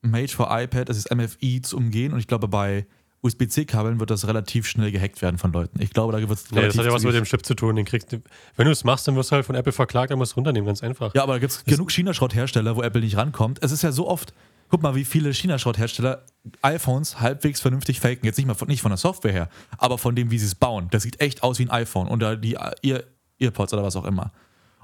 Made 0.00 0.28
for 0.28 0.48
iPad, 0.50 0.88
das 0.88 0.96
ist 0.96 1.14
MFI, 1.14 1.60
zu 1.62 1.76
umgehen. 1.76 2.12
Und 2.12 2.18
ich 2.20 2.26
glaube, 2.26 2.48
bei 2.48 2.86
USB-C-Kabeln 3.26 4.00
wird 4.00 4.10
das 4.10 4.26
relativ 4.26 4.66
schnell 4.66 4.90
gehackt 4.92 5.20
werden 5.22 5.38
von 5.38 5.52
Leuten. 5.52 5.80
Ich 5.82 5.90
glaube, 5.90 6.12
da 6.12 6.20
wird 6.20 6.30
es 6.30 6.50
Nee, 6.50 6.62
das 6.62 6.78
hat 6.78 6.86
ja 6.86 6.92
was 6.92 7.02
mit 7.02 7.14
dem 7.14 7.24
Chip 7.24 7.44
zu 7.44 7.54
tun. 7.54 7.76
Den 7.76 7.84
kriegst 7.84 8.12
du, 8.12 8.22
wenn 8.56 8.66
du 8.66 8.72
es 8.72 8.84
machst, 8.84 9.06
dann 9.06 9.16
wirst 9.16 9.30
du 9.30 9.36
halt 9.36 9.46
von 9.46 9.54
Apple 9.54 9.72
verklagt, 9.72 10.10
dann 10.10 10.18
musst 10.18 10.32
du 10.32 10.36
runternehmen, 10.36 10.66
ganz 10.66 10.82
einfach. 10.82 11.14
Ja, 11.14 11.22
aber 11.22 11.34
da 11.34 11.38
gibt 11.40 11.52
es 11.52 11.64
genug 11.64 11.90
China-Schrotthersteller, 11.90 12.76
wo 12.76 12.82
Apple 12.82 13.00
nicht 13.00 13.16
rankommt. 13.16 13.62
Es 13.62 13.72
ist 13.72 13.82
ja 13.82 13.92
so 13.92 14.08
oft, 14.08 14.32
guck 14.68 14.82
mal, 14.82 14.94
wie 14.94 15.04
viele 15.04 15.32
China-Schrotthersteller 15.32 16.24
iPhones 16.62 17.20
halbwegs 17.20 17.60
vernünftig 17.60 18.00
faken. 18.00 18.24
Jetzt 18.24 18.36
nicht 18.36 18.46
mal 18.46 18.54
von, 18.54 18.68
nicht 18.68 18.82
von 18.82 18.90
der 18.90 18.98
Software 18.98 19.32
her, 19.32 19.48
aber 19.78 19.98
von 19.98 20.14
dem, 20.14 20.30
wie 20.30 20.38
sie 20.38 20.46
es 20.46 20.54
bauen. 20.54 20.88
Das 20.90 21.02
sieht 21.02 21.20
echt 21.20 21.42
aus 21.42 21.58
wie 21.58 21.64
ein 21.64 21.70
iPhone 21.70 22.08
oder 22.08 22.36
die 22.36 22.52
Ear, 22.82 23.02
Earpods 23.38 23.72
oder 23.72 23.82
was 23.82 23.96
auch 23.96 24.04
immer. 24.04 24.32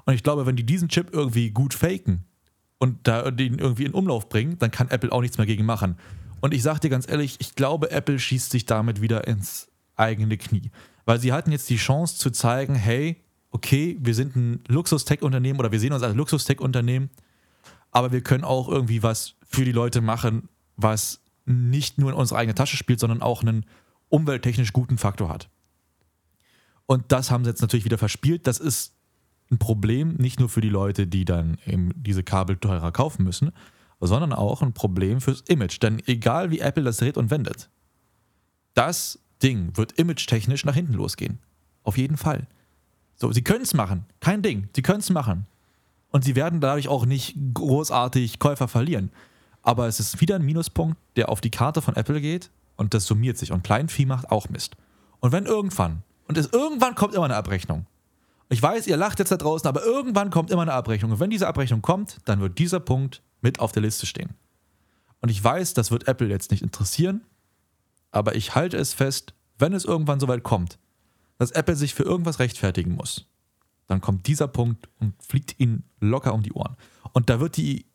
Und 0.04 0.14
ich 0.14 0.22
glaube, 0.22 0.46
wenn 0.46 0.56
die 0.56 0.64
diesen 0.66 0.88
Chip 0.88 1.10
irgendwie 1.12 1.50
gut 1.50 1.74
faken 1.74 2.24
und 2.78 3.06
da 3.06 3.30
den 3.30 3.58
irgendwie 3.58 3.84
in 3.84 3.92
Umlauf 3.92 4.28
bringen, 4.28 4.58
dann 4.58 4.70
kann 4.70 4.88
Apple 4.90 5.12
auch 5.12 5.20
nichts 5.20 5.38
mehr 5.38 5.46
gegen 5.46 5.64
machen. 5.64 5.96
Und 6.42 6.52
ich 6.52 6.62
sag 6.62 6.80
dir 6.80 6.90
ganz 6.90 7.08
ehrlich, 7.08 7.36
ich 7.38 7.54
glaube, 7.54 7.92
Apple 7.92 8.18
schießt 8.18 8.50
sich 8.50 8.66
damit 8.66 9.00
wieder 9.00 9.28
ins 9.28 9.68
eigene 9.94 10.36
Knie. 10.36 10.72
Weil 11.04 11.20
sie 11.20 11.32
hatten 11.32 11.52
jetzt 11.52 11.70
die 11.70 11.76
Chance 11.76 12.18
zu 12.18 12.30
zeigen, 12.30 12.74
hey, 12.74 13.22
okay, 13.52 13.96
wir 14.00 14.12
sind 14.12 14.34
ein 14.34 14.64
Luxus-Tech-Unternehmen 14.66 15.60
oder 15.60 15.70
wir 15.70 15.78
sehen 15.78 15.92
uns 15.92 16.02
als 16.02 16.16
Luxus-Tech-Unternehmen, 16.16 17.10
aber 17.92 18.10
wir 18.10 18.22
können 18.22 18.42
auch 18.42 18.68
irgendwie 18.68 19.04
was 19.04 19.36
für 19.46 19.64
die 19.64 19.70
Leute 19.70 20.00
machen, 20.00 20.48
was 20.76 21.20
nicht 21.44 21.98
nur 21.98 22.10
in 22.10 22.16
unsere 22.16 22.40
eigene 22.40 22.56
Tasche 22.56 22.76
spielt, 22.76 22.98
sondern 22.98 23.22
auch 23.22 23.42
einen 23.42 23.64
umwelttechnisch 24.08 24.72
guten 24.72 24.98
Faktor 24.98 25.28
hat. 25.28 25.48
Und 26.86 27.12
das 27.12 27.30
haben 27.30 27.44
sie 27.44 27.50
jetzt 27.50 27.62
natürlich 27.62 27.84
wieder 27.84 27.98
verspielt. 27.98 28.48
Das 28.48 28.58
ist 28.58 28.96
ein 29.52 29.58
Problem, 29.58 30.14
nicht 30.14 30.40
nur 30.40 30.48
für 30.48 30.60
die 30.60 30.70
Leute, 30.70 31.06
die 31.06 31.24
dann 31.24 31.58
eben 31.66 31.90
diese 31.94 32.24
Kabel 32.24 32.56
teurer 32.56 32.90
kaufen 32.90 33.22
müssen, 33.22 33.52
sondern 34.06 34.32
auch 34.32 34.62
ein 34.62 34.72
Problem 34.72 35.20
fürs 35.20 35.42
Image. 35.42 35.80
Denn 35.82 36.02
egal 36.06 36.50
wie 36.50 36.60
Apple 36.60 36.84
das 36.84 36.98
dreht 36.98 37.16
und 37.16 37.30
wendet, 37.30 37.68
das 38.74 39.18
Ding 39.42 39.76
wird 39.76 39.98
image-technisch 39.98 40.64
nach 40.64 40.74
hinten 40.74 40.94
losgehen. 40.94 41.38
Auf 41.82 41.98
jeden 41.98 42.16
Fall. 42.16 42.46
So, 43.16 43.32
sie 43.32 43.42
können 43.42 43.62
es 43.62 43.74
machen. 43.74 44.06
Kein 44.20 44.42
Ding. 44.42 44.68
Sie 44.74 44.82
können 44.82 45.00
es 45.00 45.10
machen. 45.10 45.46
Und 46.10 46.24
sie 46.24 46.36
werden 46.36 46.60
dadurch 46.60 46.88
auch 46.88 47.06
nicht 47.06 47.36
großartig 47.54 48.38
Käufer 48.38 48.68
verlieren. 48.68 49.10
Aber 49.62 49.86
es 49.86 50.00
ist 50.00 50.20
wieder 50.20 50.36
ein 50.36 50.44
Minuspunkt, 50.44 50.96
der 51.16 51.28
auf 51.28 51.40
die 51.40 51.50
Karte 51.50 51.82
von 51.82 51.96
Apple 51.96 52.20
geht. 52.20 52.50
Und 52.76 52.94
das 52.94 53.06
summiert 53.06 53.38
sich. 53.38 53.52
Und 53.52 53.64
Kleinvieh 53.64 54.06
macht 54.06 54.30
auch 54.30 54.48
Mist. 54.48 54.76
Und 55.20 55.32
wenn 55.32 55.46
irgendwann, 55.46 56.02
und 56.26 56.36
es 56.36 56.52
irgendwann 56.52 56.94
kommt 56.94 57.14
immer 57.14 57.24
eine 57.24 57.36
Abrechnung. 57.36 57.86
Ich 58.48 58.62
weiß, 58.62 58.86
ihr 58.86 58.96
lacht 58.96 59.18
jetzt 59.18 59.32
da 59.32 59.36
draußen, 59.36 59.66
aber 59.66 59.84
irgendwann 59.84 60.30
kommt 60.30 60.50
immer 60.50 60.62
eine 60.62 60.72
Abrechnung. 60.72 61.12
Und 61.12 61.20
wenn 61.20 61.30
diese 61.30 61.48
Abrechnung 61.48 61.80
kommt, 61.80 62.18
dann 62.24 62.40
wird 62.40 62.58
dieser 62.58 62.80
Punkt 62.80 63.22
mit 63.42 63.60
auf 63.60 63.72
der 63.72 63.82
Liste 63.82 64.06
stehen. 64.06 64.34
Und 65.20 65.28
ich 65.28 65.42
weiß, 65.42 65.74
das 65.74 65.90
wird 65.90 66.08
Apple 66.08 66.28
jetzt 66.28 66.50
nicht 66.50 66.62
interessieren, 66.62 67.22
aber 68.10 68.34
ich 68.34 68.54
halte 68.54 68.76
es 68.76 68.92
fest, 68.92 69.34
wenn 69.58 69.72
es 69.72 69.84
irgendwann 69.84 70.20
soweit 70.20 70.42
kommt, 70.42 70.78
dass 71.38 71.52
Apple 71.52 71.76
sich 71.76 71.94
für 71.94 72.02
irgendwas 72.02 72.38
rechtfertigen 72.38 72.94
muss, 72.94 73.26
dann 73.86 74.00
kommt 74.00 74.26
dieser 74.26 74.48
Punkt 74.48 74.88
und 74.98 75.14
fliegt 75.22 75.58
ihnen 75.58 75.84
locker 76.00 76.34
um 76.34 76.42
die 76.42 76.52
Ohren. 76.52 76.76
Und 77.12 77.30
da 77.30 77.40
wird 77.40 77.56
die 77.56 77.86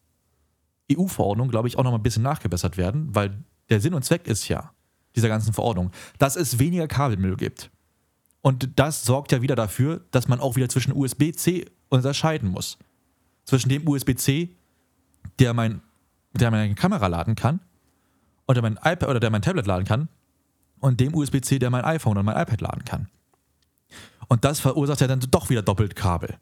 EU-Verordnung, 0.91 1.49
glaube 1.49 1.67
ich, 1.67 1.77
auch 1.77 1.83
noch 1.83 1.91
mal 1.91 1.97
ein 1.97 2.03
bisschen 2.03 2.23
nachgebessert 2.23 2.77
werden, 2.77 3.13
weil 3.13 3.43
der 3.69 3.81
Sinn 3.81 3.93
und 3.93 4.03
Zweck 4.03 4.27
ist 4.27 4.47
ja 4.47 4.71
dieser 5.15 5.27
ganzen 5.27 5.53
Verordnung, 5.53 5.91
dass 6.19 6.35
es 6.35 6.59
weniger 6.59 6.87
Kabelmüll 6.87 7.35
gibt. 7.35 7.71
Und 8.41 8.79
das 8.79 9.03
sorgt 9.03 9.31
ja 9.31 9.41
wieder 9.41 9.55
dafür, 9.55 10.05
dass 10.11 10.27
man 10.27 10.39
auch 10.39 10.55
wieder 10.55 10.69
zwischen 10.69 10.93
USB-C 10.93 11.65
unterscheiden 11.89 12.49
muss. 12.49 12.77
Zwischen 13.43 13.69
dem 13.69 13.87
USB-C, 13.87 14.55
der 15.39 15.53
mein, 15.53 15.81
der 16.33 16.51
meine 16.51 16.75
Kamera 16.75 17.07
laden 17.07 17.35
kann, 17.35 17.59
oder 18.47 18.61
mein 18.61 18.73
iPad 18.75 19.09
oder 19.09 19.19
der 19.19 19.29
mein 19.29 19.41
Tablet 19.41 19.65
laden 19.65 19.85
kann, 19.85 20.09
und 20.79 20.99
dem 20.99 21.15
USB-C, 21.15 21.59
der 21.59 21.69
mein 21.69 21.83
iPhone 21.83 22.17
und 22.17 22.25
mein 22.25 22.37
iPad 22.37 22.61
laden 22.61 22.85
kann. 22.85 23.07
Und 24.27 24.43
das 24.45 24.59
verursacht 24.59 25.01
ja 25.01 25.07
dann 25.07 25.19
doch 25.19 25.49
wieder 25.49 25.61
doppelt 25.61 25.95
Kabel. 25.95 26.37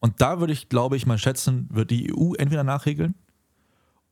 Und 0.00 0.20
da 0.20 0.40
würde 0.40 0.52
ich, 0.52 0.68
glaube 0.68 0.96
ich, 0.96 1.06
mal 1.06 1.18
schätzen, 1.18 1.68
wird 1.70 1.90
die 1.90 2.12
EU 2.14 2.34
entweder 2.34 2.64
nachregeln 2.64 3.14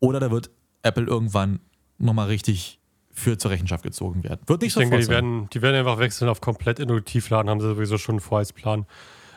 oder 0.01 0.21
da 0.21 0.31
wird 0.31 0.51
Apple 0.83 1.05
irgendwann 1.05 1.61
nochmal 1.99 2.27
richtig 2.27 2.81
für 3.13 3.39
zur 3.39 3.51
Rechenschaft 3.51 3.83
gezogen 3.83 4.25
werden. 4.25 4.41
Wird 4.47 4.61
nicht 4.61 4.77
Ich 4.77 4.81
denke, 4.81 4.99
die 4.99 5.09
werden, 5.09 5.49
die 5.51 5.63
werden 5.63 5.77
einfach 5.77 5.99
wechseln 5.99 6.29
auf 6.29 6.41
komplett 6.41 6.79
Induktivladen, 6.79 7.51
haben 7.51 7.61
sie 7.61 7.69
sowieso 7.69 7.97
schon 7.97 8.21
vor 8.21 8.39
als 8.39 8.53
Plan. 8.53 8.85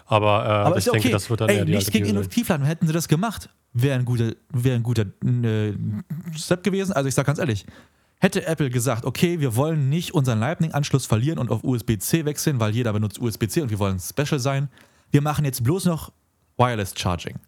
Aber, 0.06 0.46
äh, 0.46 0.50
Aber 0.50 0.78
ich 0.78 0.84
denke, 0.86 1.00
okay. 1.00 1.12
das 1.12 1.30
wird 1.30 1.42
dann 1.42 1.50
Ey, 1.50 1.58
eher 1.58 1.66
die 1.66 1.72
nichts 1.74 1.92
gegen. 1.92 2.06
Induktivladen. 2.08 2.66
Hätten 2.66 2.88
sie 2.88 2.94
das 2.94 3.08
gemacht, 3.08 3.50
wäre 3.74 3.98
ein 3.98 4.06
guter, 4.06 4.34
wäre 4.52 4.76
ein 4.76 4.84
guter 4.84 5.06
äh, 5.24 5.74
Step 6.36 6.64
gewesen. 6.64 6.94
Also 6.94 7.08
ich 7.08 7.16
sage 7.16 7.28
ganz 7.28 7.40
ehrlich, 7.40 7.66
hätte 8.20 8.46
Apple 8.46 8.70
gesagt, 8.70 9.06
okay, 9.06 9.40
wir 9.40 9.56
wollen 9.56 9.90
nicht 9.90 10.14
unseren 10.14 10.40
Lightning-Anschluss 10.40 11.06
verlieren 11.06 11.40
und 11.40 11.52
auf 11.52 11.64
USB-C 11.64 12.26
wechseln, 12.26 12.60
weil 12.60 12.74
jeder 12.74 12.94
benutzt 12.94 13.20
USB-C 13.20 13.62
und 13.62 13.70
wir 13.70 13.80
wollen 13.80 14.00
special 14.00 14.40
sein. 14.40 14.70
Wir 15.12 15.22
machen 15.22 15.46
jetzt 15.46 15.64
bloß 15.64 15.86
noch 15.86 16.12
Wireless 16.58 16.94
Charging. 16.96 17.40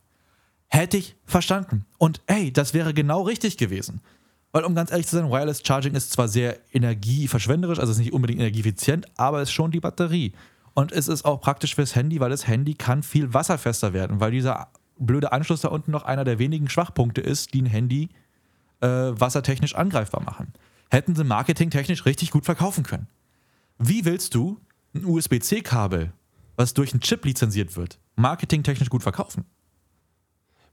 Hätte 0.67 0.97
ich 0.97 1.15
verstanden. 1.25 1.85
Und 1.97 2.21
ey, 2.27 2.51
das 2.51 2.73
wäre 2.73 2.93
genau 2.93 3.23
richtig 3.23 3.57
gewesen. 3.57 4.01
Weil, 4.53 4.63
um 4.63 4.75
ganz 4.75 4.91
ehrlich 4.91 5.07
zu 5.07 5.17
sein, 5.17 5.29
Wireless 5.29 5.61
Charging 5.65 5.95
ist 5.95 6.11
zwar 6.11 6.27
sehr 6.27 6.59
energieverschwenderisch, 6.73 7.79
also 7.79 7.91
ist 7.91 7.99
nicht 7.99 8.13
unbedingt 8.13 8.39
energieeffizient, 8.39 9.05
aber 9.17 9.41
es 9.41 9.49
ist 9.49 9.53
schon 9.53 9.71
die 9.71 9.79
Batterie. 9.79 10.33
Und 10.73 10.91
es 10.93 11.09
ist 11.09 11.25
auch 11.25 11.41
praktisch 11.41 11.75
fürs 11.75 11.95
Handy, 11.95 12.19
weil 12.19 12.29
das 12.29 12.47
Handy 12.47 12.73
kann 12.73 13.03
viel 13.03 13.33
wasserfester 13.33 13.91
werden, 13.93 14.21
weil 14.21 14.31
dieser 14.31 14.69
blöde 15.05 15.31
Anschluss 15.31 15.61
da 15.61 15.69
unten 15.69 15.91
noch 15.91 16.03
einer 16.03 16.23
der 16.23 16.39
wenigen 16.39 16.69
Schwachpunkte 16.69 17.21
ist, 17.21 17.53
die 17.53 17.61
ein 17.61 17.67
Handy 17.67 18.09
äh, 18.81 18.87
wassertechnisch 18.87 19.75
angreifbar 19.75 20.23
machen. 20.23 20.53
Hätten 20.89 21.15
sie 21.15 21.23
marketingtechnisch 21.23 22.05
richtig 22.05 22.31
gut 22.31 22.45
verkaufen 22.45 22.83
können. 22.83 23.07
Wie 23.77 24.05
willst 24.05 24.35
du 24.35 24.59
ein 24.93 25.05
USB-C-Kabel, 25.05 26.11
was 26.55 26.73
durch 26.73 26.91
einen 26.91 27.01
Chip 27.01 27.25
lizenziert 27.25 27.75
wird, 27.77 27.99
marketingtechnisch 28.15 28.89
gut 28.89 29.03
verkaufen? 29.03 29.45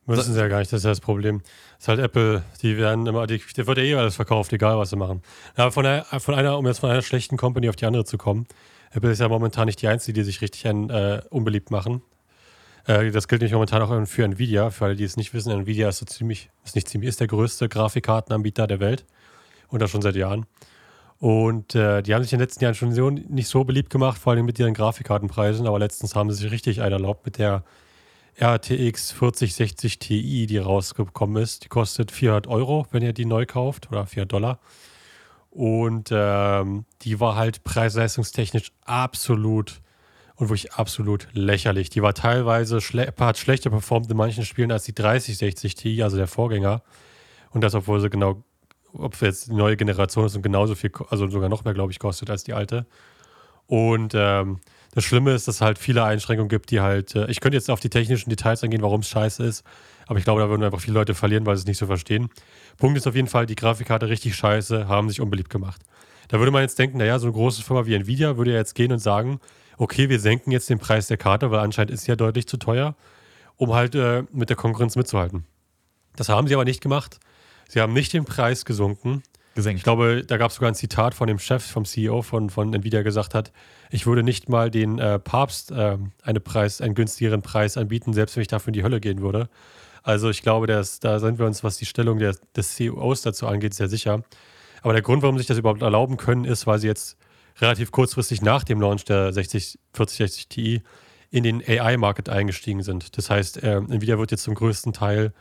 Müssen 0.07 0.33
sie 0.33 0.41
ja 0.41 0.49
gar 0.49 0.61
nicht, 0.61 0.73
das 0.73 0.79
ist 0.79 0.85
ja 0.85 0.91
das 0.91 1.01
Problem. 1.01 1.43
Das 1.77 1.81
ist 1.81 1.89
halt 1.89 2.01
Apple, 2.01 2.43
die 2.63 2.79
werden 2.79 3.07
immer, 3.07 3.27
die, 3.27 3.43
der 3.57 3.67
wird 3.67 3.77
ja 3.77 3.85
eh 3.85 3.95
alles 3.95 4.17
verkauft, 4.17 4.53
egal 4.55 4.79
was 4.79 4.89
sie 4.89 4.97
machen. 4.97 5.23
Ja, 5.59 5.71
von, 5.71 5.85
einer, 5.85 6.05
von 6.05 6.35
einer, 6.35 6.57
um 6.57 6.67
jetzt 6.67 6.79
von 6.79 6.91
einer 6.91 7.03
schlechten 7.03 7.37
Company 7.37 7.69
auf 7.69 7.77
die 7.77 7.85
andere 7.85 8.07
zu 8.07 8.17
kommen, 8.17 8.47
Apple 8.91 9.11
ist 9.11 9.19
ja 9.19 9.29
momentan 9.29 9.67
nicht 9.67 9.83
die 9.83 9.89
einzige, 9.89 10.15
die 10.15 10.25
sich 10.25 10.41
richtig 10.41 10.67
ein, 10.67 10.89
äh, 10.89 11.21
unbeliebt 11.29 11.71
machen. 11.71 12.01
Äh, 12.89 13.11
das 13.13 13.29
gilt 13.29 13.43
nämlich 13.43 13.53
momentan 13.53 13.83
auch 13.83 14.07
für 14.07 14.25
Nvidia, 14.25 14.71
für 14.71 14.87
alle, 14.87 14.97
die 14.97 15.05
es 15.05 15.17
nicht 15.17 15.33
wissen. 15.35 15.53
Nvidia 15.53 15.91
ist 15.91 15.99
so 15.99 16.07
ziemlich, 16.07 16.51
ist 16.65 16.75
nicht 16.75 16.89
ziemlich, 16.89 17.09
ist 17.09 17.21
der 17.21 17.29
größte 17.29 17.69
Grafikkartenanbieter 17.69 18.67
der 18.67 18.81
Welt. 18.81 19.05
Und 19.69 19.81
das 19.81 19.91
schon 19.91 20.03
seit 20.03 20.17
Jahren. 20.17 20.47
Und 21.21 21.75
äh, 21.75 22.03
die 22.03 22.15
haben 22.15 22.23
sich 22.23 22.33
in 22.33 22.39
den 22.39 22.45
letzten 22.45 22.65
Jahren 22.65 22.75
schon 22.75 23.15
nicht 23.29 23.49
so 23.49 23.65
beliebt 23.65 23.91
gemacht, 23.91 24.19
vor 24.19 24.33
allem 24.33 24.47
mit 24.47 24.59
ihren 24.59 24.73
Grafikkartenpreisen, 24.73 25.67
aber 25.67 25.79
letztens 25.79 26.15
haben 26.15 26.31
sie 26.31 26.43
sich 26.43 26.51
richtig 26.51 26.81
einen 26.81 26.93
erlaubt 26.93 27.27
mit 27.27 27.39
der 27.39 27.65
RTX 28.41 29.13
4060 29.13 29.99
Ti, 29.99 30.47
die 30.47 30.59
rausgekommen 30.59 31.43
ist. 31.43 31.65
Die 31.65 31.69
kostet 31.69 32.13
400 32.13 32.47
Euro, 32.47 32.87
wenn 32.93 33.03
ihr 33.03 33.13
die 33.13 33.27
neu 33.27 33.45
kauft, 33.45 33.91
oder 33.91 34.07
400 34.07 34.33
Dollar. 34.33 34.59
Und 35.51 36.11
ähm, 36.13 36.85
die 37.03 37.21
war 37.21 37.35
halt 37.35 37.65
preis-leistungstechnisch 37.65 38.71
absolut 38.85 39.83
und 40.39 40.49
wirklich 40.49 40.73
absolut 40.75 41.27
lächerlich. 41.33 41.91
Die 41.91 42.01
war 42.01 42.15
teilweise 42.15 42.81
schle 42.81 43.13
hat 43.19 43.39
schlechter 43.39 43.71
performt 43.71 44.09
in 44.09 44.17
manchen 44.17 44.45
Spielen 44.45 44.71
als 44.71 44.85
die 44.85 44.95
3060 44.95 45.75
Ti, 45.75 46.03
also 46.03 46.17
der 46.17 46.29
Vorgänger. 46.29 46.83
Und 47.51 47.63
das, 47.65 47.75
obwohl 47.75 48.01
sie 48.01 48.09
genau, 48.09 48.45
ob 48.93 49.21
jetzt 49.21 49.49
die 49.49 49.55
neue 49.55 49.77
Generation 49.77 50.27
ist 50.27 50.37
und 50.37 50.43
genauso 50.43 50.77
viel, 50.77 50.93
also 51.11 51.29
sogar 51.29 51.49
noch 51.49 51.65
mehr, 51.65 51.75
glaube 51.75 51.91
ich, 51.91 51.99
kostet 51.99 52.31
als 52.31 52.45
die 52.45 52.53
alte. 52.53 52.87
Und 53.67 54.15
ähm, 54.15 54.61
das 54.95 55.05
Schlimme 55.05 55.33
ist, 55.33 55.49
dass 55.49 55.57
es 55.57 55.61
halt 55.61 55.77
viele 55.77 56.05
Einschränkungen 56.05 56.49
gibt, 56.49 56.71
die 56.71 56.81
halt, 56.81 57.17
äh, 57.17 57.29
ich 57.31 57.41
könnte 57.41 57.57
jetzt 57.57 57.69
auf 57.69 57.81
die 57.81 57.91
technischen 57.91 58.31
Details 58.31 58.63
eingehen, 58.63 58.81
warum 58.81 59.01
es 59.01 59.09
scheiße 59.09 59.43
ist, 59.45 59.65
aber 60.07 60.21
ich 60.21 60.25
glaube, 60.25 60.41
da 60.41 60.49
würden 60.49 60.63
einfach 60.63 60.81
viele 60.81 60.95
Leute 60.95 61.15
verlieren, 61.15 61.45
weil 61.47 61.57
sie 61.57 61.63
es 61.63 61.67
nicht 61.67 61.79
so 61.79 61.87
verstehen. 61.87 62.31
Punkt 62.79 62.97
ist 62.97 63.07
auf 63.07 63.15
jeden 63.17 63.29
Fall, 63.29 63.45
die 63.45 63.57
Grafikkarte 63.57 64.09
richtig 64.09 64.37
scheiße, 64.37 64.89
haben 64.89 65.09
sich 65.09 65.21
unbeliebt 65.21 65.51
gemacht. 65.51 65.83
Da 66.29 66.39
würde 66.39 66.53
man 66.53 66.63
jetzt 66.63 66.79
denken, 66.79 66.99
naja, 66.99 67.19
so 67.19 67.27
eine 67.27 67.35
große 67.35 67.63
Firma 67.63 67.87
wie 67.87 67.95
Nvidia 67.95 68.37
würde 68.37 68.53
ja 68.53 68.59
jetzt 68.59 68.75
gehen 68.75 68.93
und 68.93 69.01
sagen, 69.01 69.41
okay, 69.79 70.09
wir 70.09 70.21
senken 70.21 70.51
jetzt 70.51 70.69
den 70.69 70.79
Preis 70.79 71.07
der 71.07 71.17
Karte, 71.17 71.51
weil 71.51 71.61
anscheinend 71.61 71.93
ist 71.93 72.05
sie 72.05 72.11
ja 72.11 72.17
deutlich 72.17 72.47
zu 72.47 72.57
teuer, 72.57 72.95
um 73.57 73.73
halt 73.73 73.95
äh, 73.95 74.25
mit 74.33 74.51
der 74.51 74.57
Konkurrenz 74.57 74.97
mitzuhalten. 74.97 75.45
Das 76.17 76.29
haben 76.29 76.49
sie 76.49 76.55
aber 76.55 76.65
nicht 76.65 76.81
gemacht. 76.81 77.19
Sie 77.69 77.81
haben 77.81 77.93
nicht 77.93 78.13
den 78.13 78.25
Preis 78.25 78.65
gesunken. 78.65 79.23
Gesenkt. 79.55 79.79
Ich 79.79 79.85
glaube, 79.85 80.25
da 80.27 80.37
gab 80.37 80.51
es 80.51 80.57
sogar 80.57 80.71
ein 80.71 80.75
Zitat 80.75 81.15
von 81.15 81.27
dem 81.27 81.39
Chef, 81.39 81.65
vom 81.65 81.85
CEO 81.85 82.23
von, 82.23 82.51
von 82.51 82.73
Nvidia 82.73 83.03
gesagt 83.03 83.35
hat, 83.35 83.53
ich 83.91 84.07
würde 84.07 84.23
nicht 84.23 84.49
mal 84.49 84.71
den 84.71 84.99
äh, 84.99 85.19
Papst 85.19 85.71
äh, 85.71 85.97
eine 86.23 86.41
Preis, 86.41 86.81
einen 86.81 86.95
günstigeren 86.95 87.43
Preis 87.43 87.77
anbieten, 87.77 88.13
selbst 88.13 88.37
wenn 88.37 88.43
ich 88.43 88.49
dafür 88.49 88.69
in 88.69 88.75
die 88.75 88.83
Hölle 88.83 89.01
gehen 89.01 89.21
würde. 89.21 89.49
Also 90.03 90.31
ich 90.31 90.43
glaube, 90.43 90.67
dass, 90.67 91.01
da 91.01 91.19
sind 91.19 91.39
wir 91.39 91.47
uns, 91.47 91.65
was 91.65 91.77
die 91.77 91.87
Stellung 91.87 92.19
der, 92.19 92.35
des 92.57 92.77
CEOs 92.77 93.23
dazu 93.23 93.47
angeht, 93.47 93.75
sehr 93.75 93.89
sicher. 93.89 94.23
Aber 94.83 94.93
der 94.93 95.03
Grund, 95.03 95.23
warum 95.23 95.37
sie 95.37 95.41
sich 95.41 95.49
das 95.49 95.59
überhaupt 95.59 95.83
erlauben 95.83 96.17
können, 96.17 96.45
ist, 96.45 96.67
weil 96.67 96.79
sie 96.79 96.87
jetzt 96.87 97.17
relativ 97.61 97.91
kurzfristig 97.91 98.43
nach 98.43 98.65
dem 98.65 98.81
Launch 98.81 99.05
der 99.05 99.33
60, 99.33 99.79
4060 99.93 100.49
Ti 100.49 100.83
in 101.31 101.43
den 101.43 101.63
AI-Market 101.67 102.29
eingestiegen 102.29 102.83
sind. 102.83 103.17
Das 103.19 103.31
heißt, 103.31 103.63
äh, 103.63 103.77
Nvidia 103.77 104.19
wird 104.19 104.31
jetzt 104.31 104.45
zum 104.45 104.55
größten 104.55 104.93
Teil 104.93 105.33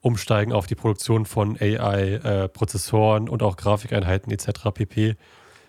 umsteigen 0.00 0.52
auf 0.52 0.66
die 0.66 0.74
Produktion 0.74 1.26
von 1.26 1.56
AI-Prozessoren 1.60 3.28
und 3.28 3.42
auch 3.42 3.56
Grafikeinheiten 3.56 4.32
etc. 4.32 4.70
pp. 4.72 5.16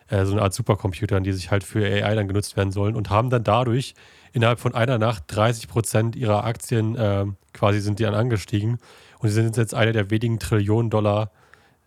Äh, 0.08 0.26
so 0.26 0.34
eine 0.34 0.42
Art 0.42 0.54
Supercomputern, 0.54 1.24
die 1.24 1.34
sich 1.34 1.52
halt 1.52 1.64
für 1.64 1.84
AI 1.86 2.16
dann 2.16 2.28
genutzt 2.28 2.56
werden 2.56 2.72
sollen 2.72 2.96
und 2.96 3.10
haben 3.10 3.30
dann 3.30 3.44
dadurch 3.44 3.96
innerhalb 4.32 4.60
von 4.60 4.76
einer 4.76 4.98
Nacht 4.98 5.24
30 5.28 5.68
Prozent 5.68 6.16
ihrer 6.16 6.44
Aktien 6.44 6.96
äh, 6.96 7.26
quasi 7.54 7.80
sind 7.80 8.00
die 8.00 8.04
dann 8.04 8.14
angestiegen 8.14 8.78
und 9.20 9.30
sie 9.30 9.36
sind 9.36 9.58
jetzt 9.58 9.74
eine 9.74 9.92
der 9.92 10.10
wenigen 10.10 10.40
Trillionen 10.40 10.90
Dollar 10.90 11.32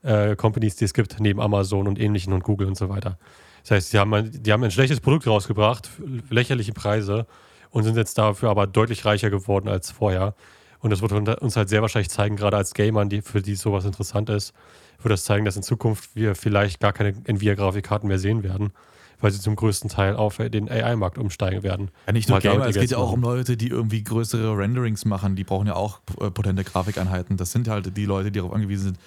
äh, 0.02 0.36
Companies, 0.36 0.76
die 0.76 0.84
es 0.84 0.94
gibt, 0.94 1.20
neben 1.20 1.40
Amazon 1.40 1.86
und 1.86 1.98
ähnlichen 1.98 2.32
und 2.32 2.42
Google 2.42 2.66
und 2.66 2.76
so 2.76 2.88
weiter. 2.88 3.18
Das 3.62 3.70
heißt, 3.70 3.90
sie 3.90 3.98
haben, 3.98 4.12
ein, 4.14 4.30
die 4.42 4.52
haben 4.52 4.62
ein 4.64 4.70
schlechtes 4.70 5.00
Produkt 5.00 5.26
rausgebracht, 5.26 5.90
lächerliche 6.30 6.72
Preise 6.72 7.26
und 7.70 7.84
sind 7.84 7.96
jetzt 7.96 8.18
dafür 8.18 8.50
aber 8.50 8.66
deutlich 8.66 9.04
reicher 9.04 9.30
geworden 9.30 9.68
als 9.68 9.90
vorher. 9.90 10.34
Und 10.80 10.90
das 10.90 11.00
wird 11.00 11.12
uns 11.12 11.56
halt 11.56 11.68
sehr 11.68 11.80
wahrscheinlich 11.80 12.10
zeigen, 12.10 12.36
gerade 12.36 12.56
als 12.56 12.74
Gamern, 12.74 13.08
die, 13.08 13.22
für 13.22 13.40
die 13.40 13.54
sowas 13.54 13.84
interessant 13.84 14.28
ist, 14.30 14.52
wird 15.00 15.12
das 15.12 15.24
zeigen, 15.24 15.44
dass 15.44 15.56
in 15.56 15.62
Zukunft 15.62 16.10
wir 16.14 16.34
vielleicht 16.34 16.80
gar 16.80 16.92
keine 16.92 17.14
Nvidia-Grafikkarten 17.24 18.08
mehr 18.08 18.18
sehen 18.18 18.42
werden, 18.42 18.72
weil 19.20 19.30
sie 19.30 19.40
zum 19.40 19.54
größten 19.54 19.90
Teil 19.90 20.16
auf 20.16 20.38
den 20.38 20.68
AI-Markt 20.68 21.18
umsteigen 21.18 21.62
werden. 21.62 21.90
Ja, 22.06 22.12
nicht 22.12 22.28
nur 22.28 22.38
Mal 22.38 22.42
Gamer, 22.42 22.64
die 22.64 22.70
es 22.70 22.80
geht 22.80 22.90
ja 22.90 22.98
auch 22.98 23.12
um. 23.12 23.22
Leute, 23.22 23.56
die 23.56 23.68
irgendwie 23.68 24.02
größere 24.02 24.56
Renderings 24.58 25.04
machen. 25.04 25.36
Die 25.36 25.44
brauchen 25.44 25.68
ja 25.68 25.74
auch 25.74 26.00
äh, 26.20 26.30
potente 26.30 26.64
Grafikeinheiten. 26.64 27.36
Das 27.36 27.52
sind 27.52 27.68
halt 27.68 27.96
die 27.96 28.04
Leute, 28.04 28.32
die 28.32 28.40
darauf 28.40 28.52
angewiesen 28.52 28.84
sind. 28.84 28.98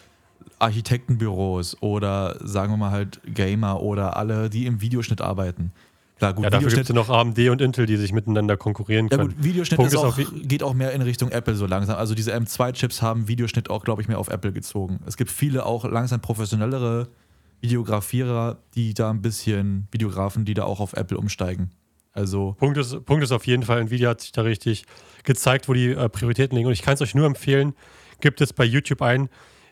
Architektenbüros 0.60 1.82
oder 1.82 2.38
sagen 2.41 2.74
wir 2.74 2.78
mal 2.78 2.91
halt 2.91 3.21
Gamer 3.26 3.82
oder 3.82 4.17
alle, 4.17 4.50
die 4.50 4.65
im 4.65 4.82
Videoschnitt 4.82 5.21
arbeiten. 5.21 5.71
Klar, 6.17 6.34
gut, 6.34 6.45
Ja, 6.45 6.50
dafür 6.50 6.69
gibt 6.69 6.82
es 6.84 6.88
ja 6.88 6.95
noch 6.95 7.10
AMD 7.10 7.38
und 7.50 7.62
Intel, 7.62 7.86
die 7.86 7.98
sich 7.98 8.13
miteinander 8.13 8.56
konkurrieren 8.56 9.10
ja, 9.12 9.17
können. 9.17 9.36
gut, 9.36 9.43
Videoschnitt 9.43 9.80
ist 9.82 9.93
ist 9.93 9.98
auch, 9.98 10.17
geht 10.43 10.63
auch 10.63 10.74
mehr 10.74 10.93
in 10.93 11.02
Richtung 11.02 11.30
Apple 11.30 11.56
so 11.56 11.65
langsam. 11.65 11.98
Also 11.98 12.15
diese 12.15 12.34
M2-Chips 12.34 13.02
haben 13.02 13.28
Videoschnitt 13.28 13.69
auch, 13.69 13.84
glaube 13.84 14.02
ich, 14.02 14.08
mehr 14.08 14.17
auf 14.17 14.30
Apple 14.30 14.54
gezogen. 14.54 15.02
Es 15.06 15.17
gibt 15.17 15.30
viele 15.30 15.65
auch 15.65 15.84
langsam 15.84 16.21
professionellere 16.21 17.10
Videografierer, 17.60 18.60
die 18.76 18.93
da 18.93 19.10
ein 19.10 19.21
bisschen, 19.21 19.88
Videografen, 19.91 20.45
die 20.45 20.54
da 20.54 20.63
auch 20.63 20.80
auf 20.80 20.93
Apple 20.93 21.17
umsteigen. 21.17 21.71
Also 22.13 22.56
Punkt 22.60 22.78
ist, 22.78 23.04
Punkt 23.06 23.24
ist 23.24 23.34
auf 23.34 23.45
jeden 23.45 23.63
Fall, 23.63 23.82
Nvidia 23.82 24.10
hat 24.10 24.21
sich 24.21 24.32
da 24.32 24.43
richtig 24.43 24.86
gezeigt, 25.26 25.67
wo 25.67 25.74
die 25.74 25.89
äh, 25.89 26.08
Prioritäten 26.08 26.56
liegen. 26.56 26.67
Und 26.67 26.74
ich 26.74 26.82
kann 26.82 26.93
es 26.93 27.02
euch 27.02 27.13
nur 27.13 27.26
empfehlen, 27.26 27.74
gibt 28.21 28.39
es 28.39 28.54
bei 28.54 28.63
YouTube 28.63 29.02
ein, 29.02 29.28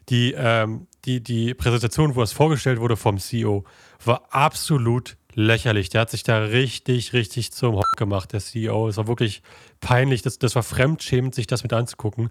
die, 0.10 0.34
ähm, 0.38 0.88
die, 1.06 1.22
die 1.22 1.54
Präsentation, 1.54 2.16
wo 2.16 2.22
das 2.22 2.34
vorgestellt 2.34 2.80
wurde 2.80 2.98
vom 2.98 3.18
CEO, 3.18 3.64
war 4.04 4.24
absolut 4.32 5.18
lächerlich. 5.36 5.90
Der 5.90 6.02
hat 6.02 6.10
sich 6.10 6.24
da 6.24 6.40
richtig, 6.40 7.14
richtig 7.14 7.52
zum 7.52 7.76
Hock 7.76 7.92
gemacht, 7.98 8.34
der 8.34 8.40
CEO. 8.40 8.88
Es 8.88 8.98
war 8.98 9.08
wirklich 9.08 9.42
peinlich. 9.82 10.22
Das, 10.22 10.40
das 10.40 10.56
war 10.56 10.64
fremdschämend, 10.64 11.36
sich 11.36 11.48
das 11.48 11.64
mit 11.64 11.74
anzugucken. 11.74 12.30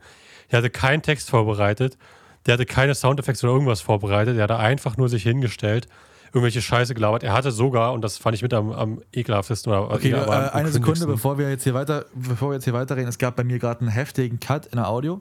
Der 0.50 0.58
hatte 0.58 0.70
keinen 0.70 1.02
Text 1.02 1.30
vorbereitet. 1.30 1.98
Der 2.46 2.54
hatte 2.54 2.66
keine 2.66 2.94
Soundeffekte 2.94 3.46
oder 3.46 3.54
irgendwas 3.54 3.80
vorbereitet. 3.80 4.36
Der 4.36 4.44
hat 4.44 4.50
einfach 4.50 4.96
nur 4.96 5.08
sich 5.08 5.22
hingestellt, 5.22 5.86
irgendwelche 6.26 6.60
Scheiße 6.60 6.94
gelabert. 6.94 7.22
Er 7.22 7.32
hatte 7.32 7.52
sogar, 7.52 7.92
und 7.92 8.02
das 8.02 8.18
fand 8.18 8.34
ich 8.34 8.42
mit 8.42 8.52
am, 8.52 8.72
am 8.72 9.02
ekelhaftesten. 9.12 9.72
Oder, 9.72 9.90
Okay, 9.92 10.10
äh, 10.10 10.14
aber 10.14 10.52
am 10.52 10.60
eine 10.60 10.70
Sekunde, 10.70 11.06
bevor 11.06 11.38
wir 11.38 11.48
jetzt 11.50 11.62
hier 11.64 11.74
weiter, 11.74 12.06
bevor 12.14 12.50
wir 12.50 12.54
jetzt 12.54 12.64
hier 12.64 12.72
weiterreden. 12.72 13.08
Es 13.08 13.18
gab 13.18 13.36
bei 13.36 13.44
mir 13.44 13.58
gerade 13.58 13.80
einen 13.80 13.90
heftigen 13.90 14.40
Cut 14.40 14.66
in 14.66 14.76
der 14.76 14.88
Audio. 14.88 15.20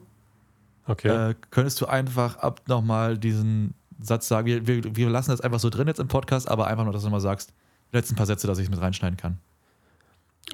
Okay. 0.86 1.30
Äh, 1.30 1.34
könntest 1.50 1.80
du 1.80 1.86
einfach 1.86 2.36
ab 2.38 2.62
nochmal 2.66 3.16
diesen 3.18 3.74
Satz 4.00 4.26
sagen? 4.28 4.46
Wir, 4.46 4.66
wir, 4.66 4.96
wir 4.96 5.10
lassen 5.10 5.30
das 5.30 5.40
einfach 5.40 5.60
so 5.60 5.70
drin 5.70 5.86
jetzt 5.86 6.00
im 6.00 6.08
Podcast, 6.08 6.48
aber 6.48 6.66
einfach 6.66 6.84
nur, 6.84 6.92
dass 6.92 7.02
du 7.02 7.06
nochmal 7.06 7.20
sagst, 7.20 7.52
die 7.92 7.96
letzten 7.96 8.16
paar 8.16 8.26
Sätze, 8.26 8.46
dass 8.46 8.58
ich 8.58 8.64
es 8.64 8.70
mit 8.70 8.80
reinschneiden 8.80 9.16
kann. 9.16 9.38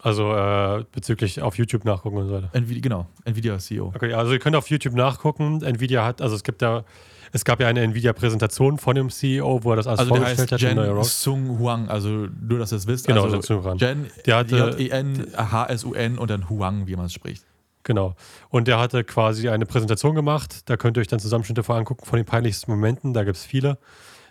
Also 0.02 0.34
äh, 0.34 0.84
bezüglich 0.92 1.40
auf 1.42 1.56
YouTube 1.56 1.84
nachgucken 1.84 2.18
und 2.18 2.28
so 2.28 2.34
weiter. 2.34 2.50
Nvidia, 2.52 2.82
genau, 2.82 3.06
Nvidia 3.24 3.58
CEO. 3.58 3.86
Okay, 3.94 4.12
also 4.12 4.32
ihr 4.32 4.38
könnt 4.38 4.54
auf 4.54 4.68
YouTube 4.70 4.94
nachgucken. 4.94 5.62
Nvidia 5.62 6.04
hat, 6.04 6.20
also 6.20 6.36
es 6.36 6.44
gibt 6.44 6.60
ja, 6.62 6.84
es 7.32 7.44
gab 7.44 7.58
ja 7.60 7.68
eine 7.68 7.80
Nvidia-Präsentation 7.82 8.78
von 8.78 8.94
dem 8.94 9.08
CEO, 9.10 9.64
wo 9.64 9.70
er 9.70 9.76
das 9.76 9.86
alles 9.86 10.00
Also 10.00 10.14
vorgestellt 10.14 10.52
hat. 10.52 10.60
Jen. 10.60 11.02
Sung 11.04 11.58
Huang, 11.58 11.88
also 11.88 12.08
nur, 12.40 12.58
dass 12.58 12.72
ihr 12.72 12.76
es 12.78 12.86
wisst. 12.86 13.06
Genau, 13.06 13.24
also. 13.24 13.74
Jen, 13.76 14.06
Der 14.26 14.36
hatte- 14.36 14.56
J-E-N, 14.56 15.26
H-S-U-N 15.36 16.18
und 16.18 16.30
dann 16.30 16.48
Huang, 16.48 16.86
wie 16.86 16.94
man 16.94 17.06
es 17.06 17.12
spricht. 17.14 17.44
Genau. 17.88 18.14
Und 18.50 18.68
der 18.68 18.78
hatte 18.78 19.02
quasi 19.02 19.48
eine 19.48 19.64
Präsentation 19.64 20.14
gemacht. 20.14 20.68
Da 20.68 20.76
könnt 20.76 20.98
ihr 20.98 21.00
euch 21.00 21.06
dann 21.06 21.20
Zusammenschnitte 21.20 21.62
vor 21.62 21.76
angucken 21.76 22.04
von 22.04 22.18
den 22.18 22.26
peinlichsten 22.26 22.70
Momenten. 22.70 23.14
Da 23.14 23.24
gibt 23.24 23.38
es 23.38 23.46
viele. 23.46 23.78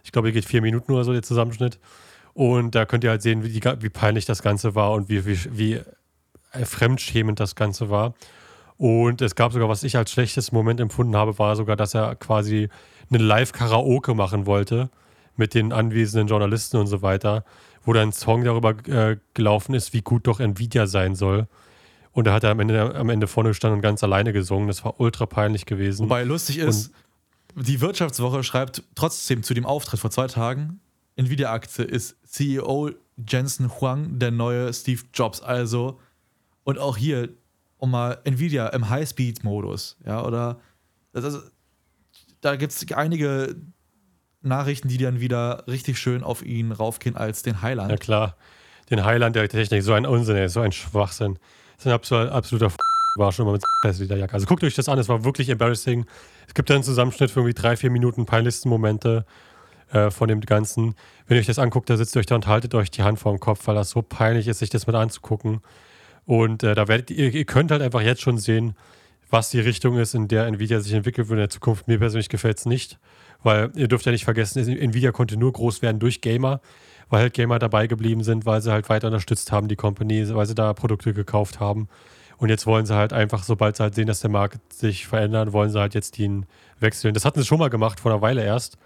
Ich 0.04 0.12
glaube, 0.12 0.28
hier 0.28 0.34
geht 0.34 0.46
vier 0.46 0.62
Minuten 0.62 0.92
oder 0.92 1.04
so 1.04 1.12
der 1.12 1.24
Zusammenschnitt. 1.24 1.80
Und 2.36 2.76
da 2.76 2.86
könnt 2.86 3.04
ihr 3.04 3.10
halt 3.10 3.24
sehen, 3.24 3.44
wie, 3.44 3.60
wie 3.80 3.90
peinlich 3.90 4.26
das 4.26 4.44
Ganze 4.44 4.76
war 4.76 4.92
und 4.92 5.10
wie, 5.10 5.26
wie, 5.26 5.40
wie 5.58 5.82
fremdschämend 6.54 7.40
das 7.40 7.56
Ganze 7.56 7.90
war. 7.90 8.14
Und 8.78 9.24
es 9.24 9.34
gab 9.34 9.54
sogar, 9.54 9.70
was 9.70 9.82
ich 9.82 9.98
als 9.98 10.12
schlechtes 10.12 10.52
Moment 10.52 10.80
empfunden 10.80 11.16
habe, 11.16 11.40
war 11.40 11.56
sogar, 11.56 11.76
dass 11.76 11.96
er 11.96 12.14
quasi 12.14 12.70
eine 13.10 13.24
Live-Karaoke 13.24 14.14
machen 14.14 14.46
wollte 14.46 14.92
mit 15.36 15.56
den 15.56 15.74
anwesenden 15.74 16.28
Journalisten 16.28 16.78
und 16.78 16.86
so 16.86 17.02
weiter, 17.02 17.44
wo 17.84 17.92
dann 17.92 18.10
ein 18.10 18.14
Song 18.14 18.44
darüber 18.44 18.76
äh, 18.88 19.18
gelaufen 19.34 19.74
ist, 19.74 19.94
wie 19.94 20.04
gut 20.04 20.28
doch 20.28 20.40
Nvidia 20.40 20.86
sein 20.86 21.16
soll. 21.16 21.48
Und 22.18 22.24
da 22.26 22.34
hat 22.34 22.44
er 22.44 22.50
am 22.50 22.60
Ende, 22.60 22.96
am 22.96 23.10
Ende 23.10 23.28
vorne 23.28 23.52
gestanden 23.52 23.78
und 23.78 23.84
ganz 23.84 24.04
alleine 24.04 24.34
gesungen. 24.34 24.68
Das 24.68 24.84
war 24.84 25.00
ultra 25.00 25.28
peinlich 25.28 25.68
gewesen. 25.68 26.06
Wobei 26.06 26.24
lustig 26.24 26.58
ist, 26.58 26.92
die 27.56 27.80
Wirtschaftswoche 27.80 28.44
schreibt 28.44 28.82
trotzdem 28.96 29.44
zu 29.44 29.54
dem 29.54 29.68
Auftritt 29.68 30.00
vor 30.00 30.10
zwei 30.10 30.26
Tagen, 30.26 30.80
Nvidia-Aktie 31.16 31.86
ist 31.86 32.16
CEO 32.24 32.90
Jensen 33.18 33.70
Huang 33.70 34.18
der 34.18 34.32
neue 34.32 34.74
Steve 34.74 35.04
Jobs. 35.14 35.42
Also, 35.42 36.00
und 36.64 36.80
auch 36.80 36.98
hier, 36.98 37.30
um 37.78 37.92
mal 37.92 38.18
Nvidia 38.24 38.70
im 38.70 38.90
High-Speed-Modus, 38.90 39.98
ja, 40.04 40.26
oder 40.26 40.60
das 41.14 41.24
ist, 41.24 41.52
da 42.42 42.56
gibt 42.56 42.74
es 42.74 42.92
einige 42.94 43.58
Nachrichten, 44.42 44.88
die 44.88 44.98
dann 44.98 45.20
wieder 45.20 45.66
richtig 45.68 46.00
schön 46.00 46.24
auf 46.24 46.44
ihn 46.44 46.72
raufgehen 46.72 47.16
als 47.16 47.44
den 47.44 47.62
Highland. 47.62 47.92
Ja 47.92 47.98
klar, 47.98 48.38
den 48.90 49.06
Highland 49.06 49.36
der 49.36 49.48
Technik, 49.48 49.84
so 49.84 49.94
ein 49.94 50.08
Unsinn, 50.08 50.36
ey, 50.36 50.50
so 50.50 50.62
ein 50.62 50.72
Schwachsinn. 50.72 51.38
Das 51.78 51.86
ist 51.86 52.12
ein 52.12 52.30
absoluter, 52.30 52.66
F 52.68 52.76
war 53.18 53.32
schon 53.32 53.46
mal 53.46 53.54
mit 53.54 54.10
Jacke. 54.10 54.34
Also 54.34 54.46
guckt 54.48 54.64
euch 54.64 54.76
das 54.76 54.90
an, 54.90 54.98
es 54.98 55.10
war 55.10 55.24
wirklich 55.24 55.50
embarrassing. 55.50 56.06
Es 56.48 56.54
gibt 56.56 56.70
da 56.70 56.74
einen 56.74 56.84
Zusammenschnitt 56.84 57.30
für 57.30 57.42
irgendwie 57.42 57.54
drei, 57.54 57.76
vier 57.78 57.92
Minuten 57.92 58.26
peinlichsten 58.26 58.70
Momente 58.70 59.26
äh, 59.92 60.10
von 60.10 60.28
dem 60.28 60.42
Ganzen. 60.42 60.96
Wenn 61.28 61.38
ihr 61.38 61.42
euch 61.42 61.48
das 61.48 61.60
anguckt, 61.60 61.90
da 61.90 61.98
sitzt 61.98 62.16
ihr 62.16 62.20
euch 62.20 62.26
da 62.26 62.36
und 62.36 62.48
haltet 62.48 62.74
euch 62.74 62.90
die 62.90 63.04
Hand 63.04 63.20
vor 63.20 63.32
dem 63.32 63.40
Kopf, 63.40 63.68
weil 63.68 63.76
das 63.76 63.92
so 63.92 64.02
peinlich 64.02 64.48
ist, 64.48 64.60
sich 64.60 64.70
das 64.70 64.88
mit 64.88 64.96
anzugucken. 64.96 65.62
Und 66.26 66.64
äh, 66.64 66.74
da 66.74 66.88
werdet 66.88 67.12
ihr, 67.12 67.34
ihr 67.34 67.46
könnt 67.46 67.70
halt 67.70 67.82
einfach 67.82 68.02
jetzt 68.02 68.22
schon 68.22 68.38
sehen, 68.40 68.76
was 69.30 69.50
die 69.50 69.60
Richtung 69.60 69.98
ist, 69.98 70.16
in 70.16 70.28
der 70.28 70.48
Nvidia 70.48 70.80
sich 70.80 70.94
entwickelt 70.94 71.30
wird 71.30 71.38
in 71.38 71.42
der 71.42 71.50
Zukunft. 71.50 71.88
Mir 71.88 72.00
persönlich 72.00 72.30
gefällt 72.30 72.58
es 72.58 72.66
nicht, 72.66 72.98
weil 73.44 73.72
ihr 73.76 73.88
dürft 73.88 74.06
ja 74.06 74.12
nicht 74.12 74.26
vergessen, 74.26 74.68
Nvidia 74.68 75.12
konnte 75.12 75.38
nur 75.38 75.54
groß 75.54 75.82
werden 75.82 76.00
durch 76.00 76.22
Gamer, 76.22 76.60
weil 77.10 77.22
halt 77.22 77.34
Gamer 77.34 77.60
dabei 77.60 77.88
geblieben 77.88 78.24
sind, 78.24 78.46
weil 78.46 78.62
sie 78.62 78.72
halt 78.72 78.90
weiter 78.90 79.08
unterstützt 79.08 79.52
haben, 79.52 79.68
die 79.68 79.76
Company, 79.76 80.34
weil 80.34 80.46
sie 80.46 80.56
da 80.56 80.74
Produkte 80.74 81.14
gekauft 81.14 81.60
haben. 81.60 81.88
Und 82.38 82.50
jetzt 82.50 82.68
wollen 82.68 82.86
sie 82.86 82.96
halt 82.96 83.14
einfach, 83.14 83.44
sobald 83.44 83.78
sie 83.78 83.84
halt 83.84 83.96
sehen, 83.96 84.08
dass 84.08 84.20
der 84.20 84.30
Markt 84.30 84.74
sich 84.74 85.08
verändert, 85.08 85.54
wollen 85.54 85.72
sie 85.72 85.80
halt 85.80 85.96
jetzt 85.96 86.18
den 86.18 86.46
wechseln. 86.80 87.14
Das 87.14 87.26
hatten 87.26 87.40
sie 87.40 87.46
schon 87.46 87.60
mal 87.60 87.70
gemacht, 87.70 88.00
vor 88.00 88.12
einer 88.12 88.22
Weile 88.22 88.44
erst. 88.44 88.78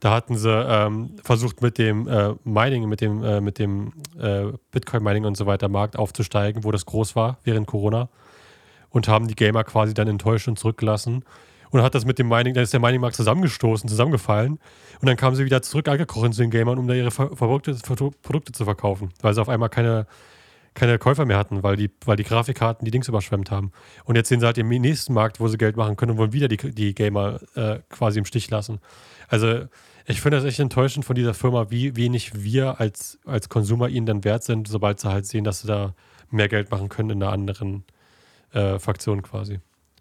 Da 0.00 0.12
hatten 0.12 0.36
sie 0.36 0.50
ähm, 0.50 1.10
versucht, 1.22 1.60
mit 1.62 1.78
dem 1.78 2.06
äh, 2.08 2.34
Mining, 2.44 2.88
mit 2.88 3.00
dem, 3.00 3.22
äh, 3.24 3.40
mit 3.40 3.58
dem 3.58 3.92
äh, 4.20 4.46
Bitcoin-Mining 4.70 5.24
und 5.24 5.36
so 5.36 5.46
weiter 5.46 5.68
Markt 5.68 5.96
aufzusteigen, 5.96 6.64
wo 6.64 6.70
das 6.70 6.86
groß 6.86 7.16
war 7.16 7.38
während 7.44 7.66
Corona. 7.66 8.08
Und 8.90 9.08
haben 9.08 9.28
die 9.28 9.34
Gamer 9.34 9.64
quasi 9.64 9.94
dann 9.94 10.08
enttäuscht 10.08 10.48
und 10.48 10.58
zurückgelassen. 10.58 11.24
Und 11.70 11.82
hat 11.82 11.94
das 11.94 12.04
mit 12.04 12.18
dem 12.18 12.28
Mining, 12.28 12.54
dann 12.54 12.64
ist 12.64 12.72
der 12.72 12.80
Mining-Markt 12.80 13.16
zusammengestoßen, 13.16 13.88
zusammengefallen. 13.88 14.58
Und 15.00 15.06
dann 15.06 15.16
kamen 15.16 15.36
sie 15.36 15.44
wieder 15.44 15.62
zurück 15.62 15.88
angekrochen 15.88 16.32
zu 16.32 16.42
den 16.42 16.50
Gamern, 16.50 16.78
um 16.78 16.88
da 16.88 16.94
ihre 16.94 17.10
Ver 17.10 17.26
Produkte, 17.26 17.76
Produkte 18.22 18.52
zu 18.52 18.64
verkaufen. 18.64 19.10
Weil 19.20 19.34
sie 19.34 19.40
auf 19.40 19.48
einmal 19.48 19.68
keine, 19.68 20.06
keine 20.74 20.98
Käufer 20.98 21.24
mehr 21.26 21.36
hatten, 21.36 21.62
weil 21.62 21.76
die, 21.76 21.90
weil 22.04 22.16
die 22.16 22.24
Grafikkarten 22.24 22.84
die 22.84 22.90
Dings 22.90 23.08
überschwemmt 23.08 23.50
haben. 23.50 23.72
Und 24.04 24.16
jetzt 24.16 24.28
sehen 24.28 24.40
sie 24.40 24.46
halt 24.46 24.58
im 24.58 24.68
nächsten 24.68 25.12
Markt, 25.12 25.40
wo 25.40 25.48
sie 25.48 25.58
Geld 25.58 25.76
machen 25.76 25.96
können 25.96 26.12
und 26.12 26.18
wollen 26.18 26.32
wieder 26.32 26.48
die, 26.48 26.56
die 26.56 26.94
Gamer 26.94 27.40
äh, 27.54 27.80
quasi 27.90 28.18
im 28.18 28.24
Stich 28.24 28.50
lassen. 28.50 28.78
Also 29.28 29.66
ich 30.06 30.22
finde 30.22 30.38
das 30.38 30.46
echt 30.46 30.58
enttäuschend 30.58 31.04
von 31.04 31.14
dieser 31.14 31.34
Firma, 31.34 31.70
wie 31.70 31.94
wenig 31.94 32.42
wir 32.42 32.80
als, 32.80 33.18
als 33.26 33.50
Konsumer 33.50 33.90
ihnen 33.90 34.06
dann 34.06 34.24
wert 34.24 34.42
sind, 34.42 34.66
sobald 34.66 35.00
sie 35.00 35.10
halt 35.10 35.26
sehen, 35.26 35.44
dass 35.44 35.60
sie 35.60 35.68
da 35.68 35.94
mehr 36.30 36.48
Geld 36.48 36.70
machen 36.70 36.88
können 36.88 37.10
in 37.10 37.22
einer 37.22 37.32
anderen 37.32 37.84
äh, 38.52 38.78
Fraktion 38.78 39.22
quasi. 39.22 39.60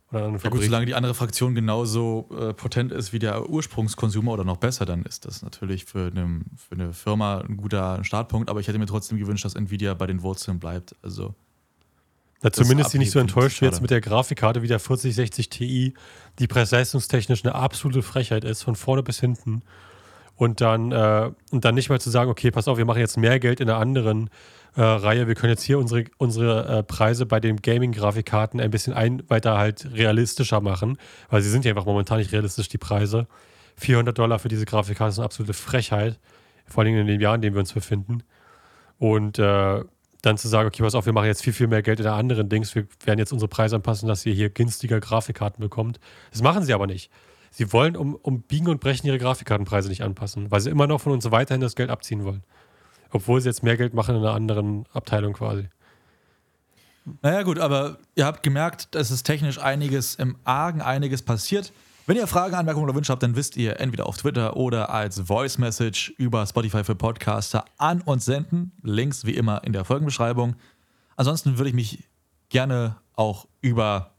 Oder 0.09 0.19
einer 0.19 0.27
anderen 0.27 0.43
Ja 0.43 0.49
gut, 0.49 0.59
Fabrik. 0.59 0.63
solange 0.69 0.85
die 0.85 0.95
andere 0.95 1.13
Fraktion 1.13 1.55
genauso 1.55 2.29
äh, 2.31 2.53
potent 2.53 2.91
ist 2.91 3.11
wie 3.11 3.19
der 3.19 3.49
Ursprungskonsumer 3.49 4.31
oder 4.31 4.43
noch 4.43 4.57
besser, 4.57 4.85
dann 4.85 5.03
ist 5.03 5.25
das 5.25 5.41
natürlich 5.41 5.85
für 5.85 6.07
eine, 6.07 6.41
für 6.55 6.75
eine 6.75 6.93
Firma 6.93 7.39
ein 7.39 7.57
guter 7.57 8.03
Startpunkt. 8.03 8.49
Aber 8.49 8.59
ich 8.59 8.67
hätte 8.67 8.79
mir 8.79 8.85
trotzdem 8.85 9.17
gewünscht, 9.17 9.43
dass 9.43 9.55
Nvidia 9.55 9.93
bei 9.93 10.07
den 10.07 10.21
Wurzeln 10.21 10.59
bleibt. 10.59 10.95
Also 11.01 11.35
Na, 12.41 12.51
zumindest 12.51 12.93
die 12.93 12.99
nicht 12.99 13.11
so 13.11 13.19
enttäuscht 13.19 13.61
jetzt 13.61 13.81
mit 13.81 13.91
der 13.91 13.99
Grafikkarte 13.99 14.61
wie 14.61 14.67
der 14.67 14.79
4060 14.79 15.49
Ti, 15.49 15.93
die 16.39 16.47
preisleistungstechnisch 16.47 17.43
eine 17.43 17.55
absolute 17.55 18.01
Frechheit 18.01 18.45
ist, 18.45 18.63
von 18.63 18.75
vorne 18.75 19.03
bis 19.03 19.19
hinten. 19.19 19.61
Und 20.37 20.61
dann, 20.61 20.91
äh, 20.91 21.31
und 21.51 21.65
dann 21.65 21.75
nicht 21.75 21.89
mal 21.89 21.99
zu 21.99 22.09
sagen, 22.11 22.29
okay, 22.29 22.51
pass 22.51 22.67
auf, 22.67 22.77
wir 22.77 22.85
machen 22.85 22.99
jetzt 22.99 23.17
mehr 23.17 23.39
Geld 23.39 23.59
in 23.59 23.67
der 23.67 23.77
anderen 23.77 24.29
äh, 24.75 24.81
Reihe, 24.81 25.27
wir 25.27 25.33
können 25.33 25.49
jetzt 25.49 25.63
hier 25.63 25.79
unsere, 25.79 26.05
unsere 26.17 26.79
äh, 26.79 26.83
Preise 26.83 27.25
bei 27.25 27.39
den 27.39 27.57
Gaming-Grafikkarten 27.57 28.61
ein 28.61 28.69
bisschen 28.69 28.93
ein, 28.93 29.27
weiter 29.27 29.57
halt 29.57 29.89
realistischer 29.93 30.61
machen, 30.61 30.97
weil 31.29 31.41
sie 31.41 31.49
sind 31.49 31.65
ja 31.65 31.71
einfach 31.71 31.85
momentan 31.85 32.19
nicht 32.19 32.31
realistisch, 32.31 32.69
die 32.69 32.77
Preise. 32.77 33.27
400 33.77 34.17
Dollar 34.17 34.37
für 34.37 34.47
diese 34.47 34.65
Grafikkarte 34.65 35.09
ist 35.09 35.19
eine 35.19 35.25
absolute 35.25 35.53
Frechheit, 35.53 36.19
vor 36.67 36.83
allem 36.83 36.95
in 36.95 37.07
dem 37.07 37.19
Jahr, 37.19 37.33
in 37.33 37.41
dem 37.41 37.53
wir 37.55 37.59
uns 37.59 37.73
befinden. 37.73 38.21
Und 38.99 39.39
äh, 39.39 39.83
dann 40.21 40.37
zu 40.37 40.47
sagen, 40.47 40.67
okay, 40.67 40.83
pass 40.83 40.93
auf, 40.93 41.07
wir 41.07 41.13
machen 41.13 41.27
jetzt 41.27 41.43
viel, 41.43 41.53
viel 41.53 41.67
mehr 41.67 41.81
Geld 41.81 41.99
in 41.99 42.03
der 42.03 42.13
anderen 42.13 42.47
Dings, 42.49 42.75
wir 42.75 42.87
werden 43.03 43.19
jetzt 43.19 43.33
unsere 43.33 43.49
Preise 43.49 43.75
anpassen, 43.75 44.07
dass 44.07 44.25
ihr 44.27 44.33
hier 44.33 44.51
günstiger 44.51 44.99
Grafikkarten 44.99 45.61
bekommt. 45.61 45.99
Das 46.31 46.43
machen 46.43 46.63
sie 46.63 46.73
aber 46.73 46.85
nicht. 46.85 47.09
Sie 47.51 47.71
wollen 47.73 47.95
um, 47.95 48.15
um 48.15 48.41
Biegen 48.41 48.67
und 48.67 48.79
Brechen 48.79 49.07
ihre 49.07 49.17
Grafikkartenpreise 49.17 49.89
nicht 49.89 50.03
anpassen, 50.03 50.51
weil 50.51 50.61
sie 50.61 50.69
immer 50.69 50.87
noch 50.87 51.01
von 51.01 51.11
uns 51.11 51.29
weiterhin 51.31 51.61
das 51.61 51.75
Geld 51.75 51.89
abziehen 51.89 52.23
wollen. 52.23 52.43
Obwohl 53.11 53.41
sie 53.41 53.49
jetzt 53.49 53.63
mehr 53.63 53.77
Geld 53.77 53.93
machen 53.93 54.15
in 54.15 54.21
einer 54.21 54.33
anderen 54.33 54.85
Abteilung 54.93 55.33
quasi. 55.33 55.69
Naja, 57.21 57.43
gut, 57.43 57.57
aber 57.57 57.99
ihr 58.15 58.25
habt 58.25 58.43
gemerkt, 58.43 58.93
dass 58.93 59.11
es 59.11 59.23
technisch 59.23 59.59
einiges 59.59 60.15
im 60.15 60.35
Argen, 60.43 60.81
einiges 60.81 61.21
passiert. 61.21 61.71
Wenn 62.05 62.17
ihr 62.17 62.27
Fragen, 62.27 62.55
Anmerkungen 62.55 62.85
oder 62.85 62.95
Wünsche 62.95 63.11
habt, 63.11 63.23
dann 63.23 63.35
wisst 63.35 63.57
ihr 63.57 63.79
entweder 63.79 64.07
auf 64.07 64.17
Twitter 64.17 64.55
oder 64.55 64.89
als 64.89 65.19
Voice 65.19 65.57
Message 65.57 66.13
über 66.17 66.45
Spotify 66.45 66.83
für 66.83 66.95
Podcaster 66.95 67.65
an 67.77 68.01
uns 68.01 68.25
senden. 68.25 68.71
Links 68.81 69.25
wie 69.25 69.35
immer 69.35 69.63
in 69.63 69.73
der 69.73 69.85
Folgenbeschreibung. 69.85 70.55
Ansonsten 71.15 71.57
würde 71.57 71.69
ich 71.69 71.75
mich 71.75 72.03
gerne 72.49 72.97
auch 73.15 73.47
über 73.61 74.11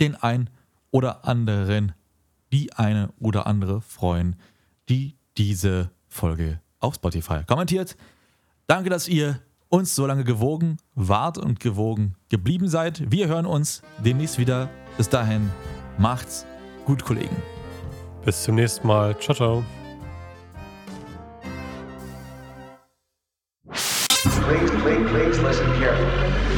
den 0.00 0.16
ein 0.16 0.50
oder 0.90 1.24
anderen, 1.24 1.92
die 2.52 2.72
eine 2.74 3.10
oder 3.18 3.46
andere 3.46 3.80
freuen, 3.80 4.36
die 4.88 5.16
diese 5.38 5.90
Folge 6.06 6.60
auf 6.78 6.96
Spotify 6.96 7.42
kommentiert. 7.46 7.96
Danke, 8.66 8.90
dass 8.90 9.08
ihr 9.08 9.40
uns 9.68 9.94
so 9.94 10.06
lange 10.06 10.24
gewogen 10.24 10.76
wart 10.94 11.38
und 11.38 11.58
gewogen 11.58 12.14
geblieben 12.28 12.68
seid. 12.68 13.10
Wir 13.10 13.28
hören 13.28 13.46
uns 13.46 13.82
demnächst 14.04 14.38
wieder. 14.38 14.68
Bis 14.98 15.08
dahin, 15.08 15.50
macht's 15.96 16.46
gut, 16.84 17.02
Kollegen. 17.02 17.36
Bis 18.24 18.42
zum 18.42 18.56
nächsten 18.56 18.86
Mal. 18.86 19.18
Ciao, 19.18 19.34
ciao. 19.34 19.64
Please, 24.52 24.70
please, 24.82 25.08
please 25.10 25.42
listen 25.42 25.66
carefully. 25.80 26.51